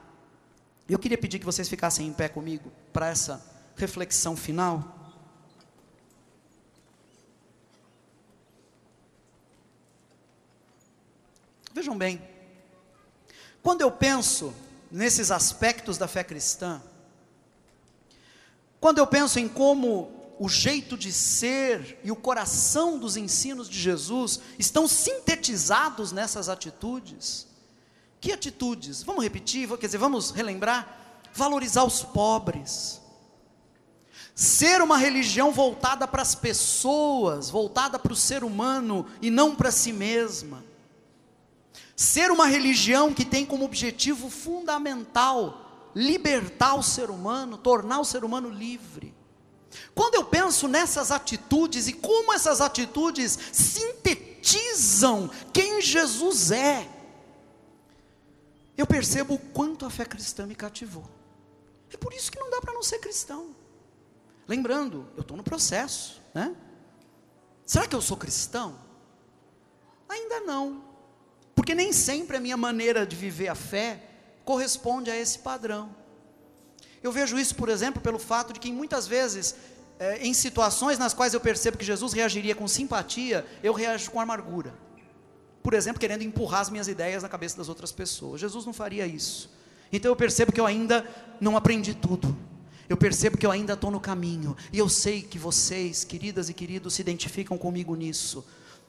[0.90, 3.42] Eu queria pedir que vocês ficassem em pé comigo para essa
[3.78, 5.16] reflexão final.
[11.74, 12.22] Vejam bem,
[13.64, 14.54] quando eu penso
[14.92, 16.82] nesses aspectos da fé cristã,
[18.80, 23.80] quando eu penso em como o jeito de ser e o coração dos ensinos de
[23.80, 27.48] Jesus estão sintetizados nessas atitudes.
[28.20, 29.02] Que atitudes?
[29.04, 30.98] Vamos repetir, quer dizer, vamos relembrar?
[31.34, 33.00] Valorizar os pobres.
[34.36, 39.72] Ser uma religião voltada para as pessoas, voltada para o ser humano e não para
[39.72, 40.73] si mesma.
[41.96, 48.24] Ser uma religião que tem como objetivo fundamental libertar o ser humano, tornar o ser
[48.24, 49.14] humano livre.
[49.94, 56.88] Quando eu penso nessas atitudes e como essas atitudes sintetizam quem Jesus é,
[58.78, 61.08] eu percebo o quanto a fé cristã me cativou.
[61.92, 63.56] É por isso que não dá para não ser cristão.
[64.48, 66.56] Lembrando, eu estou no processo, né?
[67.66, 68.78] Será que eu sou cristão?
[70.10, 70.84] Ainda não,
[71.56, 74.02] porque nem sempre a minha maneira de viver a fé
[74.44, 75.96] corresponde a esse padrão.
[77.02, 79.56] Eu vejo isso, por exemplo, pelo fato de que muitas vezes,
[80.00, 84.20] é, em situações nas quais eu percebo que Jesus reagiria com simpatia, eu reajo com
[84.20, 84.74] amargura.
[85.62, 88.40] Por exemplo, querendo empurrar as minhas ideias na cabeça das outras pessoas.
[88.40, 89.50] Jesus não faria isso.
[89.92, 91.08] Então eu percebo que eu ainda
[91.40, 92.36] não aprendi tudo.
[92.90, 94.58] Eu percebo que eu ainda estou no caminho.
[94.72, 98.46] E eu sei que vocês, queridas e queridos, se identificam comigo nisso.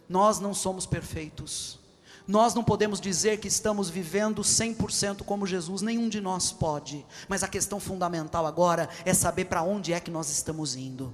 [0.09, 1.79] Nós não somos perfeitos.
[2.27, 7.05] Nós não podemos dizer que estamos vivendo 100% como Jesus, nenhum de nós pode.
[7.29, 11.13] Mas a questão fundamental agora é saber para onde é que nós estamos indo.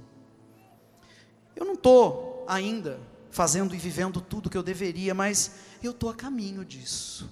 [1.53, 2.97] Eu não estou ainda
[3.29, 5.51] fazendo e vivendo tudo que eu deveria, mas
[5.83, 7.29] eu estou a caminho disso.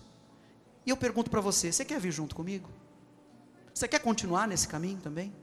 [0.86, 2.70] E eu pergunto para você: você quer vir junto comigo?
[3.74, 5.34] Você quer continuar nesse caminho também?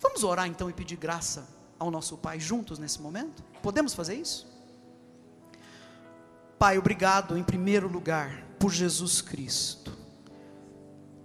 [0.00, 1.46] Vamos orar então e pedir graça
[1.78, 3.44] ao nosso Pai juntos nesse momento?
[3.62, 4.47] Podemos fazer isso?
[6.58, 9.96] Pai, obrigado em primeiro lugar por Jesus Cristo,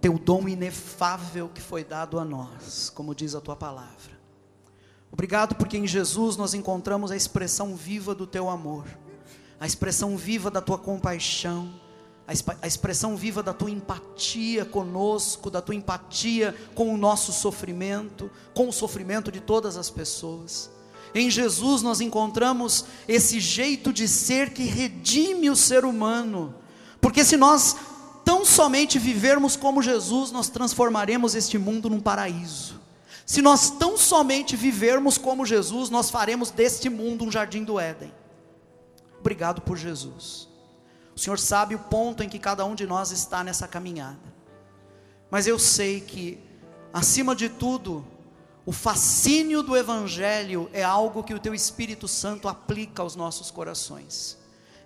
[0.00, 4.14] teu dom inefável que foi dado a nós, como diz a tua palavra.
[5.10, 8.86] Obrigado porque em Jesus nós encontramos a expressão viva do teu amor,
[9.58, 11.68] a expressão viva da tua compaixão,
[12.28, 18.68] a expressão viva da tua empatia conosco, da tua empatia com o nosso sofrimento, com
[18.68, 20.70] o sofrimento de todas as pessoas.
[21.14, 26.54] Em Jesus nós encontramos esse jeito de ser que redime o ser humano.
[27.00, 27.76] Porque se nós
[28.24, 32.80] tão somente vivermos como Jesus, nós transformaremos este mundo num paraíso.
[33.24, 38.12] Se nós tão somente vivermos como Jesus, nós faremos deste mundo um jardim do Éden.
[39.20, 40.48] Obrigado por Jesus.
[41.14, 44.34] O Senhor sabe o ponto em que cada um de nós está nessa caminhada.
[45.30, 46.38] Mas eu sei que,
[46.92, 48.04] acima de tudo,
[48.66, 54.38] o fascínio do Evangelho é algo que o Teu Espírito Santo aplica aos nossos corações.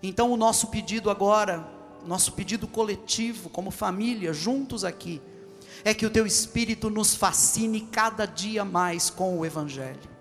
[0.03, 1.67] Então, o nosso pedido agora,
[2.05, 5.23] nosso pedido coletivo, como família, juntos aqui,
[5.85, 10.19] é que o Teu Espírito nos fascine cada dia mais com o Evangelho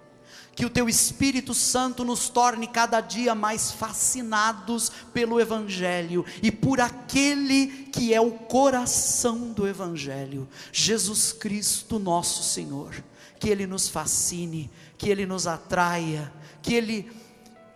[0.55, 6.82] que o teu Espírito Santo nos torne cada dia mais fascinados pelo Evangelho e por
[6.82, 12.91] aquele que é o coração do Evangelho, Jesus Cristo, nosso Senhor
[13.40, 16.32] que Ele nos fascine, que Ele nos atraia,
[16.62, 17.12] que Ele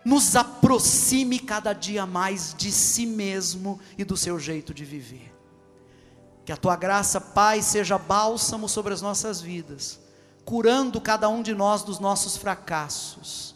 [0.04, 5.32] nos aproxime cada dia mais de si mesmo e do seu jeito de viver.
[6.44, 10.00] Que a tua graça, Pai, seja bálsamo sobre as nossas vidas,
[10.44, 13.56] curando cada um de nós dos nossos fracassos.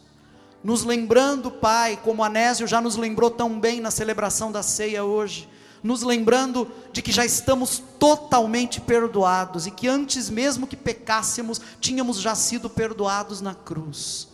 [0.63, 5.49] Nos lembrando, Pai, como Anésio já nos lembrou tão bem na celebração da ceia hoje,
[5.85, 12.19] nos lembrando de que já estamos totalmente perdoados e que antes mesmo que pecássemos, tínhamos
[12.19, 14.27] já sido perdoados na cruz.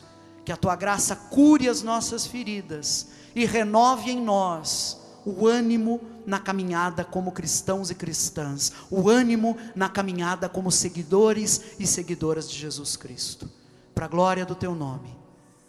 [0.46, 6.40] Que a tua graça cure as nossas feridas e renove em nós o ânimo na
[6.40, 12.96] caminhada como cristãos e cristãs, o ânimo na caminhada como seguidores e seguidoras de Jesus
[12.96, 13.50] Cristo.
[13.94, 15.14] Para a glória do teu nome,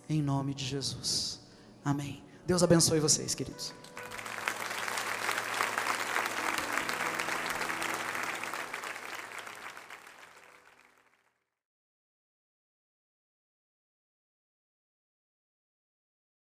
[0.09, 1.41] em nome de Jesus.
[1.85, 2.23] Amém.
[2.47, 3.82] Deus abençoe vocês, queridos.